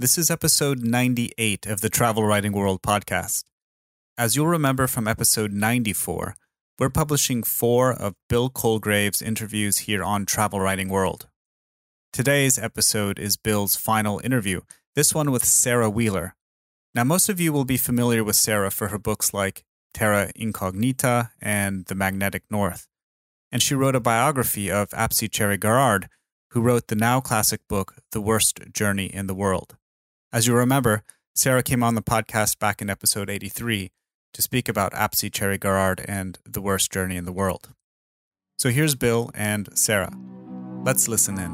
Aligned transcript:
This 0.00 0.16
is 0.16 0.30
episode 0.30 0.78
98 0.82 1.66
of 1.66 1.82
the 1.82 1.90
Travel 1.90 2.24
Writing 2.24 2.52
World 2.52 2.80
podcast. 2.80 3.44
As 4.16 4.34
you'll 4.34 4.46
remember 4.46 4.86
from 4.86 5.06
episode 5.06 5.52
94, 5.52 6.36
we're 6.78 6.88
publishing 6.88 7.42
four 7.42 7.92
of 7.92 8.14
Bill 8.26 8.48
Colegrave's 8.48 9.20
interviews 9.20 9.80
here 9.80 10.02
on 10.02 10.24
Travel 10.24 10.58
Writing 10.58 10.88
World. 10.88 11.28
Today's 12.14 12.58
episode 12.58 13.18
is 13.18 13.36
Bill's 13.36 13.76
final 13.76 14.22
interview, 14.24 14.62
this 14.94 15.14
one 15.14 15.30
with 15.30 15.44
Sara 15.44 15.90
Wheeler. 15.90 16.34
Now, 16.94 17.04
most 17.04 17.28
of 17.28 17.38
you 17.38 17.52
will 17.52 17.66
be 17.66 17.76
familiar 17.76 18.24
with 18.24 18.36
Sara 18.36 18.70
for 18.70 18.88
her 18.88 18.98
books 18.98 19.34
like 19.34 19.64
Terra 19.92 20.32
Incognita 20.34 21.32
and 21.42 21.84
The 21.84 21.94
Magnetic 21.94 22.44
North. 22.50 22.88
And 23.52 23.62
she 23.62 23.74
wrote 23.74 23.96
a 23.96 24.00
biography 24.00 24.70
of 24.70 24.94
Apsley 24.94 25.28
Cherry 25.28 25.58
Garrard, 25.58 26.08
who 26.52 26.62
wrote 26.62 26.86
the 26.86 26.96
now 26.96 27.20
classic 27.20 27.60
book, 27.68 27.96
The 28.12 28.22
Worst 28.22 28.60
Journey 28.72 29.04
in 29.04 29.26
the 29.26 29.34
World. 29.34 29.76
As 30.32 30.46
you 30.46 30.54
remember, 30.54 31.02
Sara 31.34 31.60
came 31.60 31.82
on 31.82 31.96
the 31.96 32.02
podcast 32.02 32.60
back 32.60 32.80
in 32.80 32.88
episode 32.88 33.28
83 33.28 33.90
to 34.32 34.42
speak 34.42 34.68
about 34.68 34.94
Apsley 34.94 35.28
Cherry 35.28 35.58
Garrard 35.58 36.04
and 36.06 36.38
The 36.44 36.60
Worst 36.60 36.92
Journey 36.92 37.16
in 37.16 37.24
the 37.24 37.32
World. 37.32 37.70
So 38.56 38.68
here's 38.68 38.94
Bill 38.94 39.32
and 39.34 39.76
Sara. 39.76 40.12
Let's 40.84 41.08
listen 41.08 41.36
in. 41.36 41.52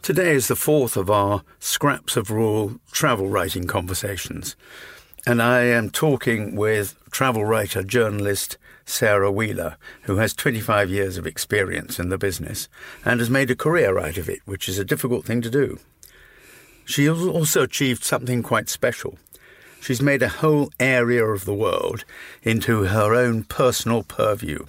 Today 0.00 0.30
is 0.30 0.48
the 0.48 0.56
fourth 0.56 0.96
of 0.96 1.10
our 1.10 1.42
Scraps 1.58 2.16
of 2.16 2.30
Wool 2.30 2.80
travel 2.90 3.28
writing 3.28 3.66
conversations, 3.66 4.56
and 5.26 5.42
I 5.42 5.64
am 5.64 5.90
talking 5.90 6.56
with 6.56 6.96
travel 7.10 7.44
writer 7.44 7.82
journalist 7.82 8.56
Sara 8.84 9.30
Wheeler, 9.30 9.76
who 10.02 10.16
has 10.16 10.34
25 10.34 10.90
years 10.90 11.16
of 11.16 11.26
experience 11.26 11.98
in 11.98 12.08
the 12.08 12.18
business 12.18 12.68
and 13.04 13.20
has 13.20 13.30
made 13.30 13.50
a 13.50 13.56
career 13.56 13.98
out 13.98 14.18
of 14.18 14.28
it, 14.28 14.40
which 14.44 14.68
is 14.68 14.78
a 14.78 14.84
difficult 14.84 15.24
thing 15.24 15.40
to 15.42 15.50
do. 15.50 15.78
She 16.84 17.04
has 17.06 17.22
also 17.22 17.62
achieved 17.62 18.04
something 18.04 18.42
quite 18.42 18.68
special. 18.68 19.18
She's 19.80 20.02
made 20.02 20.22
a 20.22 20.28
whole 20.28 20.70
area 20.78 21.24
of 21.24 21.44
the 21.44 21.54
world 21.54 22.04
into 22.42 22.84
her 22.84 23.14
own 23.14 23.44
personal 23.44 24.02
purview, 24.02 24.66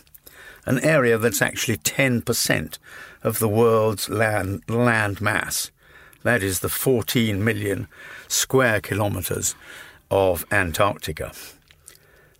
an 0.66 0.80
area 0.80 1.18
that's 1.18 1.42
actually 1.42 1.78
10% 1.78 2.78
of 3.24 3.40
the 3.40 3.48
world's 3.48 4.10
land, 4.10 4.64
land 4.68 5.22
mass. 5.22 5.72
That 6.24 6.42
is 6.42 6.62
the 6.62 6.70
14 6.70 7.44
million 7.44 7.88
square 8.28 8.80
kilometres 8.80 9.56
of 10.10 10.46
Antarctica. 10.52 11.32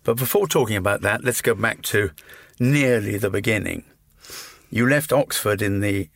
But 0.04 0.16
before 0.16 0.46
talking 0.46 0.76
about 0.76 1.00
that, 1.00 1.24
let's 1.24 1.42
go 1.42 1.54
back 1.54 1.82
to 1.82 2.10
nearly 2.60 3.16
the 3.16 3.30
beginning. 3.30 3.84
You 4.70 4.88
left 4.88 5.12
Oxford 5.12 5.62
in 5.62 5.80
the 5.80 6.08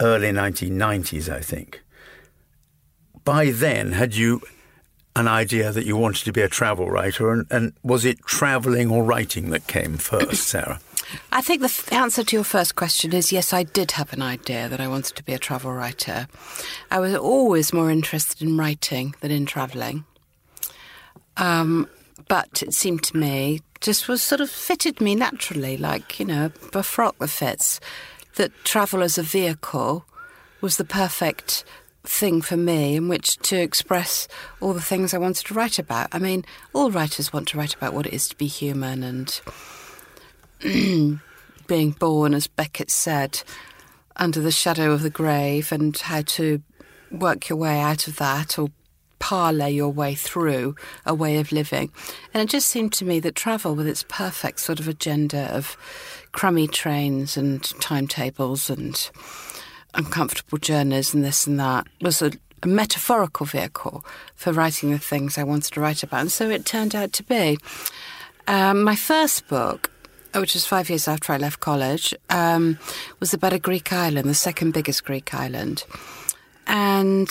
early 0.00 0.30
1990s, 0.30 1.28
I 1.28 1.40
think. 1.40 1.82
By 3.24 3.50
then, 3.50 3.92
had 3.92 4.14
you 4.14 4.40
an 5.14 5.28
idea 5.28 5.72
that 5.72 5.86
you 5.86 5.96
wanted 5.96 6.24
to 6.24 6.32
be 6.32 6.42
a 6.42 6.48
travel 6.48 6.90
writer, 6.90 7.32
and, 7.32 7.46
and 7.50 7.72
was 7.82 8.04
it 8.04 8.18
travelling 8.26 8.90
or 8.90 9.02
writing 9.02 9.50
that 9.50 9.66
came 9.66 9.96
first, 9.98 10.48
Sara? 10.48 10.80
I 11.30 11.40
think 11.40 11.60
the 11.60 11.66
f- 11.66 11.92
answer 11.92 12.24
to 12.24 12.36
your 12.36 12.44
first 12.44 12.74
question 12.74 13.12
is 13.12 13.32
yes, 13.32 13.52
I 13.52 13.62
did 13.62 13.92
have 13.92 14.12
an 14.12 14.22
idea 14.22 14.68
that 14.68 14.80
I 14.80 14.88
wanted 14.88 15.16
to 15.16 15.24
be 15.24 15.32
a 15.32 15.38
travel 15.38 15.72
writer. 15.72 16.26
I 16.90 16.98
was 16.98 17.14
always 17.14 17.72
more 17.72 17.90
interested 17.90 18.42
in 18.42 18.56
writing 18.56 19.14
than 19.20 19.30
in 19.30 19.46
travelling. 19.46 20.04
Um, 21.36 21.88
but 22.28 22.62
it 22.62 22.72
seemed 22.72 23.02
to 23.04 23.16
me 23.16 23.60
just 23.80 24.08
was 24.08 24.22
sort 24.22 24.40
of 24.40 24.50
fitted 24.50 25.00
me 25.00 25.14
naturally, 25.14 25.76
like, 25.76 26.18
you 26.18 26.26
know, 26.26 26.50
a 26.74 26.82
frock 26.82 27.18
that 27.18 27.28
fits, 27.28 27.80
that 28.36 28.52
travel 28.64 29.02
as 29.02 29.18
a 29.18 29.22
vehicle 29.22 30.04
was 30.60 30.76
the 30.76 30.84
perfect 30.84 31.64
thing 32.04 32.40
for 32.40 32.56
me 32.56 32.96
in 32.96 33.08
which 33.08 33.36
to 33.38 33.56
express 33.56 34.28
all 34.60 34.72
the 34.72 34.80
things 34.80 35.12
I 35.12 35.18
wanted 35.18 35.46
to 35.46 35.54
write 35.54 35.78
about. 35.78 36.08
I 36.12 36.18
mean, 36.18 36.44
all 36.72 36.90
writers 36.90 37.32
want 37.32 37.48
to 37.48 37.58
write 37.58 37.74
about 37.74 37.94
what 37.94 38.06
it 38.06 38.12
is 38.12 38.28
to 38.28 38.36
be 38.36 38.46
human 38.46 39.02
and 39.02 39.40
being 41.66 41.90
born, 41.92 42.34
as 42.34 42.46
Beckett 42.46 42.90
said, 42.90 43.42
under 44.16 44.40
the 44.40 44.50
shadow 44.50 44.92
of 44.92 45.02
the 45.02 45.10
grave 45.10 45.72
and 45.72 45.96
how 45.96 46.22
to 46.22 46.62
work 47.10 47.48
your 47.48 47.58
way 47.58 47.80
out 47.80 48.08
of 48.08 48.16
that 48.16 48.58
or 48.58 48.70
parlay 49.18 49.70
your 49.70 49.90
way 49.90 50.14
through 50.14 50.74
a 51.04 51.14
way 51.14 51.38
of 51.38 51.52
living. 51.52 51.90
And 52.32 52.42
it 52.42 52.48
just 52.48 52.68
seemed 52.68 52.92
to 52.94 53.04
me 53.04 53.20
that 53.20 53.34
travel, 53.34 53.74
with 53.74 53.86
its 53.86 54.04
perfect 54.08 54.60
sort 54.60 54.80
of 54.80 54.88
agenda 54.88 55.54
of 55.54 55.76
crummy 56.32 56.68
trains 56.68 57.36
and 57.36 57.62
timetables 57.80 58.70
and 58.70 59.10
uncomfortable 59.94 60.58
journeys 60.58 61.14
and 61.14 61.24
this 61.24 61.46
and 61.46 61.58
that, 61.58 61.86
was 62.00 62.22
a, 62.22 62.32
a 62.62 62.66
metaphorical 62.66 63.46
vehicle 63.46 64.04
for 64.34 64.52
writing 64.52 64.90
the 64.90 64.98
things 64.98 65.38
I 65.38 65.44
wanted 65.44 65.72
to 65.72 65.80
write 65.80 66.02
about. 66.02 66.20
And 66.20 66.32
so 66.32 66.50
it 66.50 66.66
turned 66.66 66.94
out 66.94 67.12
to 67.14 67.22
be. 67.22 67.58
Um, 68.48 68.82
my 68.82 68.94
first 68.94 69.48
book, 69.48 69.90
which 70.34 70.54
was 70.54 70.66
five 70.66 70.88
years 70.88 71.08
after 71.08 71.32
I 71.32 71.38
left 71.38 71.60
college, 71.60 72.14
um, 72.30 72.78
was 73.18 73.32
about 73.34 73.52
a 73.52 73.58
Greek 73.58 73.92
island, 73.92 74.28
the 74.28 74.34
second 74.34 74.72
biggest 74.72 75.04
Greek 75.04 75.34
island. 75.34 75.84
And 76.66 77.28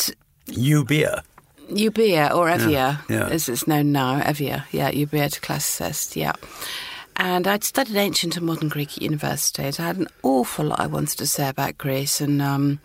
Euboea. 0.47 1.23
Euboea 1.70 2.34
or 2.34 2.48
Evia, 2.48 2.70
Yeah, 2.70 2.98
yeah. 3.09 3.28
as 3.28 3.50
it's 3.50 3.68
known 3.68 3.92
now, 3.92 4.20
Evia, 4.22 4.66
yeah, 4.72 4.92
Euboea 4.92 5.31
to 5.31 5.42
classicist, 5.42 6.16
yeah. 6.16 6.34
And 7.18 7.48
I'd 7.48 7.64
studied 7.64 7.96
ancient 7.96 8.36
and 8.36 8.46
modern 8.46 8.68
Greek 8.70 8.98
at 8.98 9.02
university. 9.02 9.64
I 9.64 9.72
had 9.81 9.98
an 9.98 10.08
awful 10.22 10.66
lot 10.66 10.80
I 10.80 10.88
wanted 10.88 11.18
to 11.20 11.28
say 11.28 11.48
about 11.48 11.78
Greece 11.78 12.20
and 12.20 12.42
um, 12.42 12.80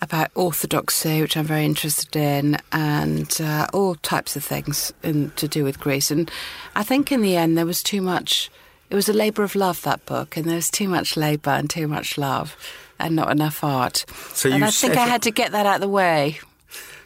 about 0.00 0.30
orthodoxy, 0.34 1.20
which 1.20 1.36
I'm 1.36 1.44
very 1.44 1.64
interested 1.64 2.14
in, 2.14 2.58
and 2.70 3.36
uh, 3.40 3.66
all 3.72 3.96
types 3.96 4.36
of 4.36 4.44
things 4.44 4.92
in, 5.02 5.30
to 5.36 5.48
do 5.48 5.64
with 5.64 5.80
Greece. 5.80 6.10
And 6.10 6.30
I 6.76 6.84
think 6.84 7.10
in 7.10 7.22
the 7.22 7.36
end 7.36 7.58
there 7.58 7.66
was 7.66 7.82
too 7.82 8.00
much. 8.00 8.50
It 8.90 8.94
was 8.94 9.08
a 9.08 9.14
labour 9.14 9.42
of 9.42 9.54
love 9.54 9.82
that 9.82 10.04
book, 10.06 10.36
and 10.36 10.44
there 10.44 10.56
was 10.56 10.70
too 10.70 10.88
much 10.88 11.16
labour 11.16 11.50
and 11.50 11.70
too 11.70 11.88
much 11.88 12.18
love, 12.18 12.56
and 12.98 13.16
not 13.16 13.30
enough 13.30 13.64
art. 13.64 14.04
So 14.34 14.50
and 14.50 14.64
I 14.64 14.70
think 14.70 14.96
I 14.96 15.06
had 15.06 15.22
to 15.22 15.30
get 15.30 15.52
that 15.52 15.66
out 15.66 15.76
of 15.76 15.80
the 15.80 15.88
way. 15.88 16.38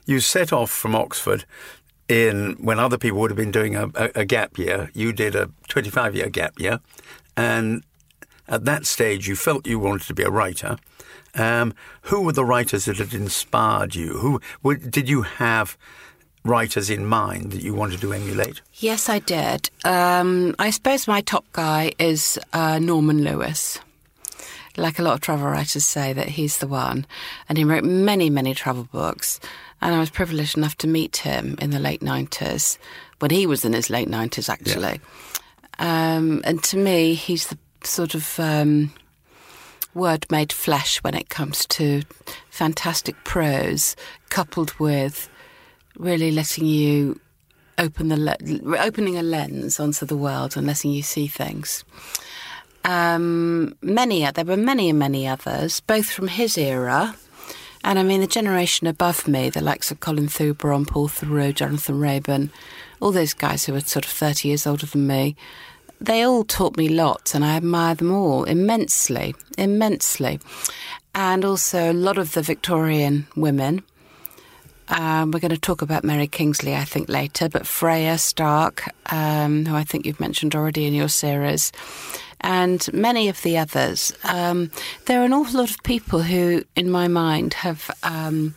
You 0.07 0.21
set 0.21 0.53
off 0.53 0.71
from 0.71 0.95
Oxford 0.95 1.45
in 2.09 2.57
when 2.61 2.79
other 2.79 2.99
people 2.99 3.19
would 3.21 3.31
have 3.31 3.37
been 3.37 3.51
doing 3.51 3.77
a, 3.77 3.91
a, 3.95 4.11
a 4.17 4.25
gap 4.25 4.59
year. 4.59 4.91
You 4.95 5.13
did 5.13 5.35
a 5.35 5.51
25 5.69 6.15
year 6.15 6.29
gap 6.29 6.59
year. 6.59 6.81
And 7.37 7.83
at 8.49 8.65
that 8.65 8.87
stage, 8.87 9.29
you 9.29 9.37
felt 9.37 9.67
you 9.67 9.79
wanted 9.79 10.07
to 10.07 10.15
be 10.15 10.23
a 10.23 10.31
writer. 10.31 10.79
Um, 11.35 11.75
who 12.03 12.23
were 12.23 12.33
the 12.33 12.45
writers 12.45 12.87
that 12.87 12.97
had 12.97 13.13
inspired 13.13 13.95
you? 13.95 14.19
Who 14.19 14.41
were, 14.63 14.77
did 14.77 15.09
you 15.09 15.23
have 15.23 15.77
writers 16.45 16.89
in 16.89 17.05
mind 17.05 17.53
that 17.53 17.63
you 17.63 17.75
wanted 17.75 18.01
to 18.01 18.13
emulate? 18.13 18.63
Yes, 18.75 19.09
I 19.09 19.19
did. 19.19 19.69
Um, 19.85 20.55
I 20.59 20.71
suppose 20.71 21.07
my 21.09 21.21
top 21.21 21.45
guy 21.53 21.93
is 21.99 22.39
uh, 22.53 22.79
Norman 22.79 23.23
Lewis. 23.25 23.81
Like 24.77 24.99
a 24.99 25.03
lot 25.03 25.15
of 25.15 25.21
travel 25.21 25.47
writers 25.47 25.85
say 25.85 26.13
that 26.13 26.29
he's 26.29 26.59
the 26.59 26.67
one. 26.67 27.07
And 27.49 27.57
he 27.57 27.65
wrote 27.65 27.85
many, 27.85 28.31
many 28.31 28.55
travel 28.55 28.89
books. 28.93 29.41
And 29.81 29.95
I 29.95 30.01
was 30.01 30.11
privileged 30.11 30.57
enough 30.57 30.77
to 30.79 30.87
meet 30.87 31.19
him 31.19 31.57
in 31.61 31.71
the 31.71 31.79
late 31.79 32.01
90s, 32.01 32.79
when 33.19 33.31
he 33.31 33.47
was 33.47 33.65
in 33.65 33.73
his 33.73 33.91
late 33.91 34.09
90s, 34.09 34.49
actually. 34.49 35.01
Um, 35.79 36.43
and 36.45 36.63
to 36.65 36.77
me, 36.77 37.15
he's 37.15 37.49
the 37.49 37.59
sort 37.85 38.15
of 38.15 38.39
um, 38.41 38.93
word 39.95 40.27
made 40.31 40.53
flesh 40.53 41.03
when 41.03 41.15
it 41.15 41.29
comes 41.29 41.67
to 41.67 42.03
fantastic 42.51 43.17
prose, 43.25 43.97
coupled 44.31 44.73
with 44.79 45.29
really 45.99 46.31
letting 46.31 46.67
you 46.67 47.21
open 47.79 48.09
the 48.09 48.17
le- 48.17 48.79
opening 48.79 49.19
a 49.19 49.23
lens 49.23 49.79
onto 49.79 50.07
the 50.07 50.17
world 50.17 50.57
and 50.57 50.67
letting 50.67 50.91
you 50.91 51.03
see 51.03 51.27
things. 51.27 51.85
Um, 52.87 53.75
many 53.83 54.31
there 54.31 54.45
were 54.45 54.57
many 54.57 54.91
and 54.91 54.99
many 54.99 55.27
others, 55.27 55.81
both 55.81 56.09
from 56.09 56.29
his 56.29 56.57
era, 56.57 57.17
and 57.83 57.99
I 57.99 58.03
mean 58.05 58.21
the 58.21 58.27
generation 58.29 58.87
above 58.87 59.27
me, 59.27 59.51
the 59.51 59.61
likes 59.61 59.91
of 59.91 59.99
Colin 59.99 60.29
Thubron, 60.29 60.87
Paul 60.87 61.09
Theroux, 61.09 61.53
Jonathan 61.53 61.99
Raban, 62.01 62.51
all 63.01 63.11
those 63.13 63.35
guys 63.35 63.65
who 63.65 63.73
were 63.73 63.81
sort 63.81 64.07
of 64.07 64.13
thirty 64.13 64.49
years 64.49 64.67
older 64.67 64.87
than 64.87 65.07
me. 65.07 65.35
They 66.01 66.23
all 66.23 66.45
taught 66.45 66.77
me 66.77 66.89
lots, 66.89 67.35
and 67.35 67.45
I 67.45 67.57
admire 67.57 67.97
them 67.97 68.13
all 68.13 68.45
immensely, 68.45 69.35
immensely, 69.59 70.39
and 71.13 71.45
also 71.45 71.91
a 71.91 72.01
lot 72.07 72.19
of 72.19 72.33
the 72.33 72.43
Victorian 72.43 73.27
women 73.35 73.83
Um, 74.89 75.33
we're 75.33 75.41
going 75.41 75.51
to 75.51 75.59
talk 75.59 75.83
about 75.83 76.05
Mary 76.05 76.29
Kingsley, 76.29 76.75
I 76.75 76.85
think, 76.85 77.09
later, 77.09 77.49
but 77.49 77.67
Freya 77.67 78.19
Stark, 78.19 78.85
um, 79.13 79.67
who 79.67 79.75
I 79.75 79.85
think 79.85 80.07
you've 80.07 80.21
mentioned 80.21 80.55
already 80.55 80.87
in 80.87 80.95
your 80.95 81.09
series, 81.09 81.73
and 82.41 82.93
many 82.93 83.29
of 83.29 83.43
the 83.43 83.59
others. 83.59 84.13
Um, 84.25 84.71
there 85.07 85.21
are 85.21 85.25
an 85.25 85.33
awful 85.33 85.61
lot 85.61 85.71
of 85.71 85.83
people 85.83 86.23
who, 86.23 86.65
in 86.75 86.91
my 86.91 87.09
mind, 87.09 87.55
have 87.55 87.91
um, 88.03 88.55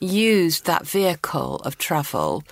used 0.00 0.66
that 0.66 0.86
vehicle 0.86 1.56
of 1.56 1.78
travel 1.78 2.42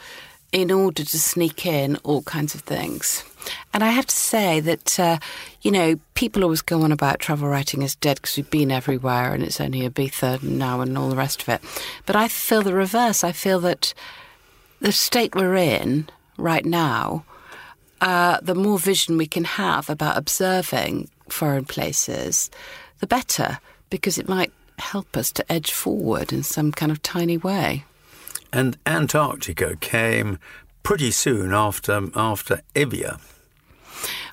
in 0.53 0.71
order 0.71 1.05
to 1.05 1.19
sneak 1.19 1.67
in 1.67 1.97
all 2.05 2.23
kinds 2.23 2.55
of 2.55 2.61
things. 2.61 3.25
And 3.73 3.83
I 3.83 3.91
have 3.91 4.07
to 4.07 4.17
say 4.17 4.61
that, 4.61 4.99
uh, 4.99 5.19
you 5.63 5.71
know, 5.71 5.99
people 6.15 6.45
always 6.45 6.63
go 6.63 6.83
on 6.83 6.93
about 6.93 7.19
travel 7.19 7.49
writing 7.49 7.83
is 7.83 7.97
dead 7.97 8.17
because 8.17 8.37
we've 8.37 8.51
been 8.51 8.71
everywhere 8.71 9.35
and 9.35 9.43
it's 9.43 9.61
only 9.61 9.89
Ibiza 9.89 10.43
now 10.43 10.81
and 10.81 10.97
all 10.97 11.11
the 11.11 11.17
rest 11.17 11.43
of 11.43 11.49
it. 11.49 11.61
But 12.07 12.17
I 12.17 12.29
feel 12.29 12.63
the 12.63 12.73
reverse. 12.73 13.25
I 13.25 13.33
feel 13.33 13.61
that 13.61 13.93
the 14.81 14.93
state 14.93 15.35
we're 15.35 15.57
in 15.57 16.09
right 16.39 16.65
now, 16.65 17.25
uh, 18.05 18.39
the 18.43 18.55
more 18.55 18.79
vision 18.79 19.17
we 19.17 19.27
can 19.27 19.45
have 19.45 19.89
about 19.89 20.19
observing 20.19 21.09
foreign 21.31 21.65
places, 21.65 22.51
the 23.01 23.07
better, 23.07 23.59
because 23.89 24.19
it 24.19 24.29
might 24.29 24.53
help 24.79 25.17
us 25.17 25.33
to 25.33 25.53
edge 25.53 25.73
forward 25.73 26.31
in 26.31 26.43
some 26.43 26.71
kind 26.71 26.93
of 26.93 27.03
tiny 27.03 27.39
way. 27.39 27.83
And 28.53 28.77
Antarctica 28.85 29.77
came 29.77 30.39
pretty 30.83 31.11
soon 31.13 31.55
after 31.55 32.11
after 32.15 32.61
Evia. 32.75 33.21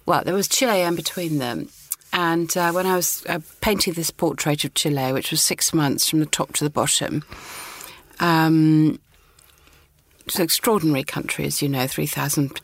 Well, 0.06 0.24
there 0.26 0.34
was 0.34 0.50
Chile 0.50 0.82
in 0.82 0.96
between 0.96 1.38
them. 1.38 1.70
And 2.12 2.56
uh, 2.58 2.74
when 2.74 2.86
I 2.86 2.98
was 2.98 3.26
uh, 3.30 3.40
painting 3.62 3.94
this 3.94 4.12
portrait 4.12 4.66
of 4.66 4.74
Chile, 4.74 5.14
which 5.14 5.32
was 5.32 5.42
six 5.42 5.74
months 5.74 6.10
from 6.10 6.20
the 6.20 6.26
top 6.26 6.52
to 6.56 6.66
the 6.66 6.70
bottom, 6.70 7.24
um, 8.20 9.00
it's 10.26 10.36
an 10.36 10.44
extraordinary 10.44 11.06
country, 11.06 11.46
as 11.46 11.62
you 11.62 11.70
know, 11.70 11.88
3,000 11.88 12.60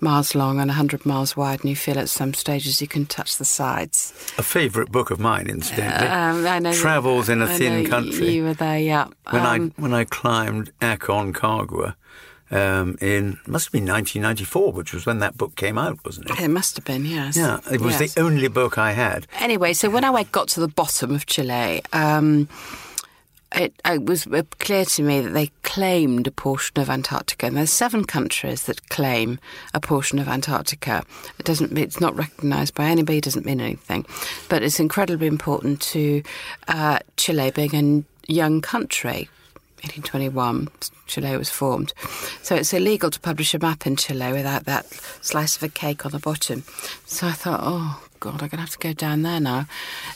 miles 0.00 0.34
long 0.34 0.58
and 0.60 0.68
100 0.68 1.04
miles 1.06 1.36
wide, 1.36 1.60
and 1.60 1.70
you 1.70 1.76
feel 1.76 1.98
at 1.98 2.08
some 2.08 2.34
stages 2.34 2.80
you 2.80 2.86
can 2.88 3.06
touch 3.06 3.36
the 3.38 3.44
sides. 3.44 4.12
A 4.38 4.42
favourite 4.42 4.90
book 4.92 5.10
of 5.10 5.18
mine, 5.18 5.48
incidentally. 5.48 6.08
Um, 6.08 6.46
I 6.46 6.58
know 6.58 6.72
Travels 6.72 7.28
in 7.28 7.42
a 7.42 7.46
I 7.46 7.56
Thin 7.58 7.86
Country. 7.86 8.30
You 8.30 8.44
were 8.44 8.54
there, 8.54 8.78
yeah. 8.78 9.06
when 9.30 9.42
Um, 9.42 9.72
I 9.76 9.80
when 9.80 9.94
I 9.94 10.04
climbed 10.04 10.72
Aconcagua 10.80 11.94
um, 12.50 12.96
in 13.00 13.38
must 13.46 13.66
have 13.66 13.72
been 13.72 13.86
1994, 13.86 14.72
which 14.72 14.92
was 14.92 15.04
when 15.06 15.18
that 15.18 15.36
book 15.36 15.56
came 15.56 15.78
out, 15.78 15.98
wasn't 16.04 16.30
it? 16.30 16.40
it 16.40 16.48
must 16.48 16.76
have 16.76 16.84
been, 16.84 17.04
yes. 17.04 17.36
Yeah, 17.36 17.58
it 17.72 17.80
was 17.80 18.00
Yes. 18.00 18.14
the 18.14 18.20
only 18.20 18.48
book 18.48 18.78
I 18.78 18.92
had. 18.92 19.26
Anyway, 19.40 19.72
so 19.72 19.90
when 19.90 20.04
I 20.04 20.22
got 20.24 20.48
to 20.48 20.60
the 20.60 20.68
bottom 20.68 21.12
of 21.14 21.26
Chile, 21.26 21.82
um, 21.92 22.48
it, 23.56 23.80
it 23.84 24.04
was 24.04 24.28
clear 24.58 24.84
to 24.84 25.02
me 25.02 25.20
that 25.22 25.30
they 25.30 25.50
claimed 25.62 26.26
a 26.26 26.30
portion 26.30 26.78
of 26.78 26.90
Antarctica, 26.90 27.46
and 27.46 27.56
there's 27.56 27.72
seven 27.72 28.04
countries 28.04 28.64
that 28.64 28.88
claim 28.90 29.38
a 29.72 29.80
portion 29.80 30.18
of 30.18 30.28
Antarctica. 30.28 31.04
It 31.38 31.46
doesn't, 31.46 31.76
it's 31.76 32.00
not 32.00 32.16
recognised 32.16 32.74
by 32.74 32.84
anybody. 32.84 33.18
It 33.18 33.24
Doesn't 33.24 33.46
mean 33.46 33.60
anything, 33.60 34.04
but 34.48 34.62
it's 34.62 34.78
incredibly 34.78 35.26
important 35.26 35.80
to 35.82 36.22
uh, 36.68 36.98
Chile 37.16 37.50
being 37.50 38.04
a 38.28 38.32
young 38.32 38.60
country. 38.60 39.28
1821, 39.82 40.68
Chile 41.06 41.36
was 41.36 41.50
formed. 41.50 41.92
So 42.42 42.56
it's 42.56 42.72
illegal 42.72 43.10
to 43.10 43.20
publish 43.20 43.54
a 43.54 43.58
map 43.58 43.86
in 43.86 43.96
Chile 43.96 44.32
without 44.32 44.64
that 44.64 44.86
slice 45.20 45.56
of 45.56 45.62
a 45.62 45.68
cake 45.68 46.04
on 46.04 46.12
the 46.12 46.18
bottom. 46.18 46.64
So 47.04 47.28
I 47.28 47.32
thought, 47.32 47.60
oh, 47.62 48.05
God, 48.20 48.34
I'm 48.42 48.48
going 48.48 48.50
to 48.50 48.56
have 48.58 48.70
to 48.70 48.78
go 48.78 48.92
down 48.92 49.22
there 49.22 49.40
now. 49.40 49.66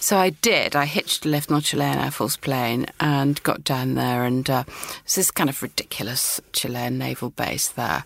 So 0.01 0.17
I 0.19 0.31
did. 0.31 0.75
I 0.75 0.85
hitched 0.87 1.25
a 1.25 1.29
lift 1.29 1.51
on 1.51 1.59
a 1.59 1.61
Chilean 1.61 1.99
Air 1.99 2.11
Force 2.11 2.37
plane 2.37 2.87
and 2.99 3.43
got 3.43 3.65
down 3.65 3.95
there. 3.95 4.25
And 4.25 4.49
uh, 4.49 4.65
it's 5.05 5.17
this 5.17 5.31
kind 5.31 5.51
of 5.51 5.63
ridiculous 5.63 6.41
Chilean 6.53 6.99
naval 6.99 7.31
base 7.31 7.69
there 7.69 8.05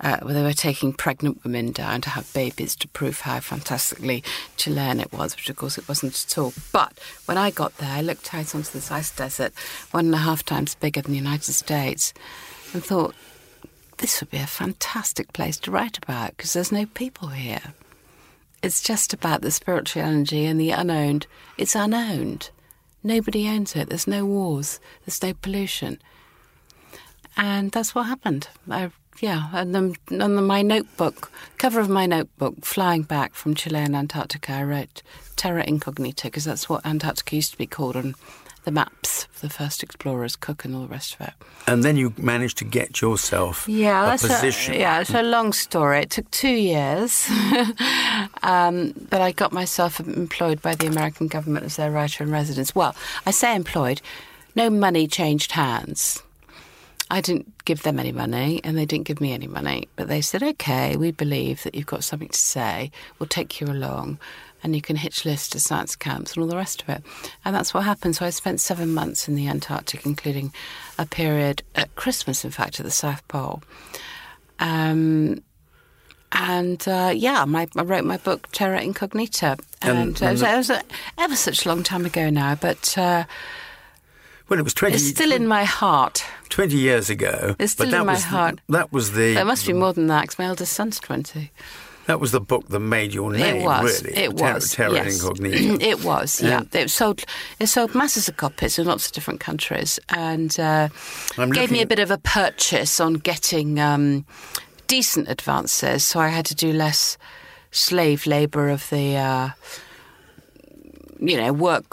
uh, 0.00 0.18
where 0.18 0.34
they 0.34 0.42
were 0.42 0.52
taking 0.52 0.92
pregnant 0.92 1.42
women 1.44 1.72
down 1.72 2.00
to 2.02 2.10
have 2.10 2.32
babies 2.32 2.76
to 2.76 2.88
prove 2.88 3.20
how 3.20 3.40
fantastically 3.40 4.22
Chilean 4.56 5.00
it 5.00 5.12
was, 5.12 5.36
which 5.36 5.48
of 5.48 5.56
course 5.56 5.78
it 5.78 5.88
wasn't 5.88 6.12
at 6.14 6.38
all. 6.38 6.52
But 6.72 6.98
when 7.26 7.38
I 7.38 7.50
got 7.50 7.76
there, 7.78 7.90
I 7.90 8.00
looked 8.00 8.34
out 8.34 8.54
onto 8.54 8.72
this 8.72 8.90
ice 8.90 9.14
desert, 9.14 9.52
one 9.90 10.06
and 10.06 10.14
a 10.14 10.18
half 10.18 10.44
times 10.44 10.74
bigger 10.74 11.00
than 11.00 11.12
the 11.12 11.18
United 11.18 11.52
States, 11.52 12.12
and 12.72 12.84
thought, 12.84 13.14
this 13.98 14.20
would 14.20 14.30
be 14.30 14.38
a 14.38 14.46
fantastic 14.46 15.32
place 15.32 15.56
to 15.60 15.70
write 15.70 15.98
about 15.98 16.36
because 16.36 16.52
there's 16.52 16.72
no 16.72 16.86
people 16.86 17.28
here. 17.28 17.72
It's 18.64 18.80
just 18.80 19.12
about 19.12 19.42
the 19.42 19.50
spiritual 19.50 20.00
energy 20.04 20.46
and 20.46 20.58
the 20.58 20.70
unowned. 20.70 21.26
It's 21.58 21.74
unowned. 21.74 22.48
Nobody 23.02 23.46
owns 23.46 23.76
it. 23.76 23.90
There's 23.90 24.06
no 24.06 24.24
wars. 24.24 24.80
There's 25.04 25.22
no 25.22 25.34
pollution. 25.34 26.00
And 27.36 27.70
that's 27.72 27.94
what 27.94 28.04
happened. 28.04 28.48
I, 28.70 28.90
yeah, 29.20 29.50
and 29.52 29.74
then 29.74 29.96
on 30.18 30.36
the, 30.36 30.40
my 30.40 30.62
notebook, 30.62 31.30
cover 31.58 31.78
of 31.78 31.90
my 31.90 32.06
notebook, 32.06 32.64
flying 32.64 33.02
back 33.02 33.34
from 33.34 33.54
Chile 33.54 33.80
and 33.80 33.94
Antarctica, 33.94 34.54
I 34.54 34.62
wrote 34.62 35.02
Terra 35.36 35.62
Incognita 35.66 36.28
because 36.28 36.46
that's 36.46 36.66
what 36.66 36.86
Antarctica 36.86 37.36
used 37.36 37.52
to 37.52 37.58
be 37.58 37.66
called 37.66 37.96
on 37.96 38.14
the 38.64 38.70
maps 38.70 39.24
of 39.34 39.40
the 39.40 39.48
first 39.50 39.82
explorers, 39.82 40.36
Cook 40.36 40.64
and 40.64 40.74
all 40.74 40.82
the 40.82 40.88
rest 40.88 41.14
of 41.14 41.20
it. 41.28 41.32
And 41.66 41.82
then 41.82 41.96
you 41.96 42.12
managed 42.16 42.58
to 42.58 42.64
get 42.64 43.00
yourself 43.00 43.68
Yeah, 43.68 44.04
a 44.04 44.06
that's 44.06 44.26
position. 44.26 44.74
A, 44.74 44.78
yeah, 44.78 45.00
it's 45.00 45.14
a 45.14 45.22
long 45.22 45.52
story. 45.52 46.00
It 46.00 46.10
took 46.10 46.30
two 46.30 46.48
years, 46.48 47.28
um, 48.42 48.92
but 49.10 49.20
I 49.20 49.32
got 49.32 49.52
myself 49.52 50.00
employed 50.00 50.60
by 50.62 50.74
the 50.74 50.86
American 50.86 51.28
government 51.28 51.64
as 51.64 51.76
their 51.76 51.90
writer 51.90 52.24
in 52.24 52.30
residence. 52.30 52.74
Well, 52.74 52.94
I 53.26 53.30
say 53.30 53.54
employed. 53.54 54.00
No 54.56 54.70
money 54.70 55.06
changed 55.06 55.52
hands. 55.52 56.22
I 57.10 57.20
didn't 57.20 57.52
give 57.64 57.82
them 57.82 57.98
any 57.98 58.12
money, 58.12 58.60
and 58.64 58.78
they 58.78 58.86
didn't 58.86 59.06
give 59.06 59.20
me 59.20 59.32
any 59.32 59.46
money. 59.46 59.88
But 59.96 60.08
they 60.08 60.20
said, 60.20 60.42
"Okay, 60.42 60.96
we 60.96 61.10
believe 61.10 61.62
that 61.64 61.74
you've 61.74 61.86
got 61.86 62.02
something 62.02 62.28
to 62.30 62.38
say. 62.38 62.90
We'll 63.18 63.28
take 63.28 63.60
you 63.60 63.66
along." 63.66 64.18
And 64.64 64.74
you 64.74 64.80
can 64.80 64.96
hitch 64.96 65.24
lists 65.26 65.50
to 65.50 65.60
science 65.60 65.94
camps 65.94 66.32
and 66.32 66.42
all 66.42 66.48
the 66.48 66.56
rest 66.56 66.82
of 66.82 66.88
it. 66.88 67.02
And 67.44 67.54
that's 67.54 67.72
what 67.74 67.84
happened. 67.84 68.16
So 68.16 68.24
I 68.24 68.30
spent 68.30 68.60
seven 68.60 68.94
months 68.94 69.28
in 69.28 69.34
the 69.36 69.46
Antarctic, 69.46 70.06
including 70.06 70.52
a 70.98 71.04
period 71.04 71.62
at 71.74 71.94
Christmas, 71.96 72.44
in 72.46 72.50
fact, 72.50 72.80
at 72.80 72.86
the 72.86 72.90
South 72.90 73.26
Pole. 73.28 73.62
Um, 74.58 75.42
and 76.32 76.86
uh, 76.88 77.12
yeah, 77.14 77.44
my, 77.44 77.68
I 77.76 77.82
wrote 77.82 78.04
my 78.04 78.16
book 78.16 78.48
Terra 78.52 78.80
Incognita, 78.80 79.58
and, 79.82 79.98
And- 79.98 80.22
uh, 80.22 80.26
it, 80.26 80.32
was, 80.32 80.42
it 80.42 80.56
was 80.56 80.70
a, 80.70 80.82
ever 81.18 81.36
such 81.36 81.64
a 81.64 81.68
long 81.68 81.82
time 81.82 82.06
ago 82.06 82.30
now, 82.30 82.54
but 82.54 82.96
uh, 82.98 83.24
Well, 84.48 84.58
it 84.58 84.62
was 84.62 84.74
20, 84.74 84.94
it's 84.94 85.06
still 85.08 85.30
in 85.32 85.46
my 85.46 85.64
heart. 85.64 86.24
20 86.48 86.74
years 86.76 87.10
ago. 87.10 87.54
It's 87.58 87.74
but 87.74 87.88
still 87.88 87.90
that 87.90 88.00
in 88.00 88.06
my 88.06 88.12
was, 88.14 88.24
heart. 88.24 88.60
That 88.68 88.92
was 88.92 89.12
the 89.12 89.34
There 89.34 89.44
must 89.44 89.66
be 89.66 89.72
more 89.74 89.92
than 89.92 90.06
that, 90.08 90.22
because 90.22 90.38
my 90.38 90.46
eldest 90.46 90.72
son's 90.72 90.98
twenty. 91.00 91.50
That 92.06 92.20
was 92.20 92.32
the 92.32 92.40
book 92.40 92.68
that 92.68 92.80
made 92.80 93.14
your 93.14 93.32
name. 93.32 93.56
it 93.56 93.64
was. 93.64 94.02
Really, 94.04 94.16
It 94.16 94.36
Terra, 94.36 94.54
was. 94.54 94.72
Terra 94.72 94.92
yes. 94.94 95.22
Incognita. 95.22 95.78
it 95.80 96.04
was. 96.04 96.42
Yeah. 96.42 96.62
It 96.72 96.90
sold. 96.90 97.24
It 97.60 97.66
sold 97.68 97.94
masses 97.94 98.28
of 98.28 98.36
copies 98.36 98.78
in 98.78 98.86
lots 98.86 99.06
of 99.06 99.12
different 99.12 99.40
countries, 99.40 99.98
and 100.10 100.58
uh, 100.60 100.88
gave 101.52 101.70
me 101.70 101.80
a 101.82 101.86
bit 101.86 101.98
of 101.98 102.10
a 102.10 102.18
purchase 102.18 103.00
on 103.00 103.14
getting 103.14 103.80
um, 103.80 104.26
decent 104.86 105.28
advances. 105.28 106.04
So 106.06 106.20
I 106.20 106.28
had 106.28 106.46
to 106.46 106.54
do 106.54 106.72
less 106.72 107.16
slave 107.70 108.26
labour 108.26 108.68
of 108.68 108.88
the, 108.90 109.16
uh, 109.16 109.48
you 111.18 111.36
know, 111.36 111.52
work 111.52 111.84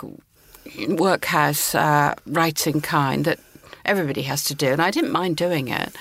workhouse 0.87 1.75
uh, 1.75 2.15
writing 2.27 2.81
kind 2.81 3.25
that 3.25 3.39
everybody 3.85 4.21
has 4.23 4.43
to 4.45 4.55
do, 4.55 4.67
and 4.67 4.81
I 4.81 4.91
didn't 4.91 5.11
mind 5.11 5.37
doing 5.37 5.67
it. 5.69 5.95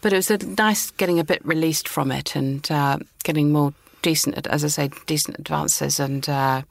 But 0.00 0.12
it 0.12 0.16
was 0.16 0.30
a 0.30 0.38
nice 0.38 0.90
getting 0.92 1.18
a 1.18 1.24
bit 1.24 1.44
released 1.44 1.88
from 1.88 2.10
it 2.10 2.34
and 2.34 2.70
uh, 2.70 2.98
getting 3.22 3.52
more 3.52 3.74
decent, 4.02 4.46
as 4.46 4.64
I 4.64 4.68
say, 4.68 4.90
decent 5.06 5.38
advances 5.38 6.00
and. 6.00 6.28
Uh, 6.28 6.62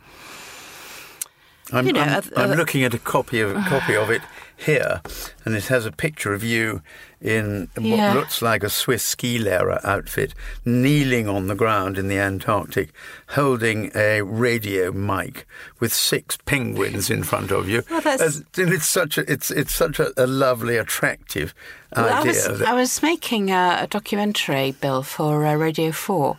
I'm, 1.72 1.86
You 1.86 1.94
know, 1.94 2.02
I'm, 2.02 2.24
uh, 2.36 2.42
I'm 2.42 2.58
looking 2.58 2.84
at 2.84 2.96
a 2.96 2.98
copy 2.98 3.42
of 3.42 3.56
a 3.56 3.62
copy 3.62 3.96
of 3.96 4.10
it 4.10 4.24
here, 4.66 5.02
and 5.46 5.56
it 5.56 5.68
has 5.68 5.86
a 5.86 5.92
picture 5.92 6.34
of 6.34 6.44
you 6.44 6.82
in 7.22 7.70
Yeah. 7.80 8.10
what 8.14 8.18
looks 8.20 8.42
like 8.42 8.64
a 8.64 8.70
Swiss 8.70 9.04
ski 9.04 9.40
lehrer 9.40 9.84
outfit, 9.86 10.34
kneeling 10.66 11.28
on 11.30 11.48
the 11.48 11.56
ground 11.56 11.98
in 11.98 12.08
the 12.08 12.18
Antarctic, 12.20 12.90
holding 13.30 13.92
a 13.96 14.22
radio 14.22 14.92
mic 14.92 15.46
with 15.80 15.94
six 15.94 16.38
penguins 16.46 17.10
in 17.10 17.24
front 17.24 17.52
of 17.52 17.68
you. 17.70 17.84
Well, 17.90 18.02
that's- 18.02 18.22
As- 18.22 18.44
and 18.58 18.74
it's 18.74 18.88
such 18.88 19.18
a 19.18 19.30
it's 19.32 19.50
it's 19.52 19.74
such 19.76 20.00
a, 20.00 20.12
a 20.22 20.28
lovely, 20.28 20.78
attractive 20.78 21.54
Well, 21.96 22.06
I 22.06 22.20
idea. 22.20 22.26
was, 22.28 22.60
that- 22.60 22.68
I 22.68 22.74
was 22.74 23.02
making 23.02 23.52
a, 23.52 23.80
a 23.82 23.88
documentary, 23.88 24.72
Bill, 24.72 25.04
for 25.04 25.46
uh, 25.46 25.56
Radio 25.56 25.92
4. 25.92 26.38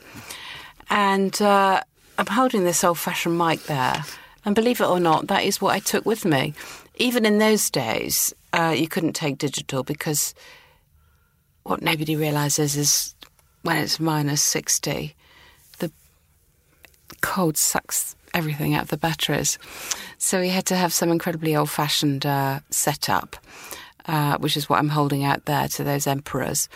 And 0.90 1.40
uh, 1.40 1.80
I'm 2.18 2.26
holding 2.26 2.64
this 2.64 2.82
old 2.84 2.98
fashioned 2.98 3.38
mic 3.38 3.64
there. 3.64 4.04
And 4.44 4.54
believe 4.54 4.80
it 4.80 4.86
or 4.88 4.98
not, 5.00 5.26
that 5.28 5.44
is 5.44 5.60
what 5.60 5.74
I 5.74 5.78
took 5.80 6.06
with 6.06 6.24
me. 6.24 6.54
Even 7.00 7.24
in 7.24 7.38
those 7.38 7.70
days, 7.70 8.34
uh, 8.52 8.74
you 8.76 8.86
couldn't 8.88 9.14
take 9.14 9.38
digital 9.38 9.82
because 9.82 10.34
what 11.62 11.82
nobody 11.82 12.14
realises 12.14 12.76
is 12.76 13.14
when 13.62 13.76
it's 13.78 13.98
minus 13.98 14.42
60, 14.42 15.14
the 15.78 15.90
cold 17.20 17.56
sucks 17.56 18.14
everything 18.34 18.74
out 18.74 18.82
of 18.82 18.88
the 18.90 18.96
batteries. 18.96 19.58
So 20.18 20.40
we 20.40 20.50
had 20.50 20.66
to 20.66 20.76
have 20.76 20.92
some 20.92 21.10
incredibly 21.10 21.56
old 21.56 21.70
fashioned 21.70 22.26
uh, 22.26 22.60
setup. 22.70 23.36
uh, 24.06 24.38
which 24.38 24.56
is 24.56 24.68
what 24.68 24.78
I'm 24.78 24.88
holding 24.88 25.24
out 25.24 25.44
there 25.44 25.68
to 25.68 25.84
those 25.84 26.06
emperors. 26.06 26.68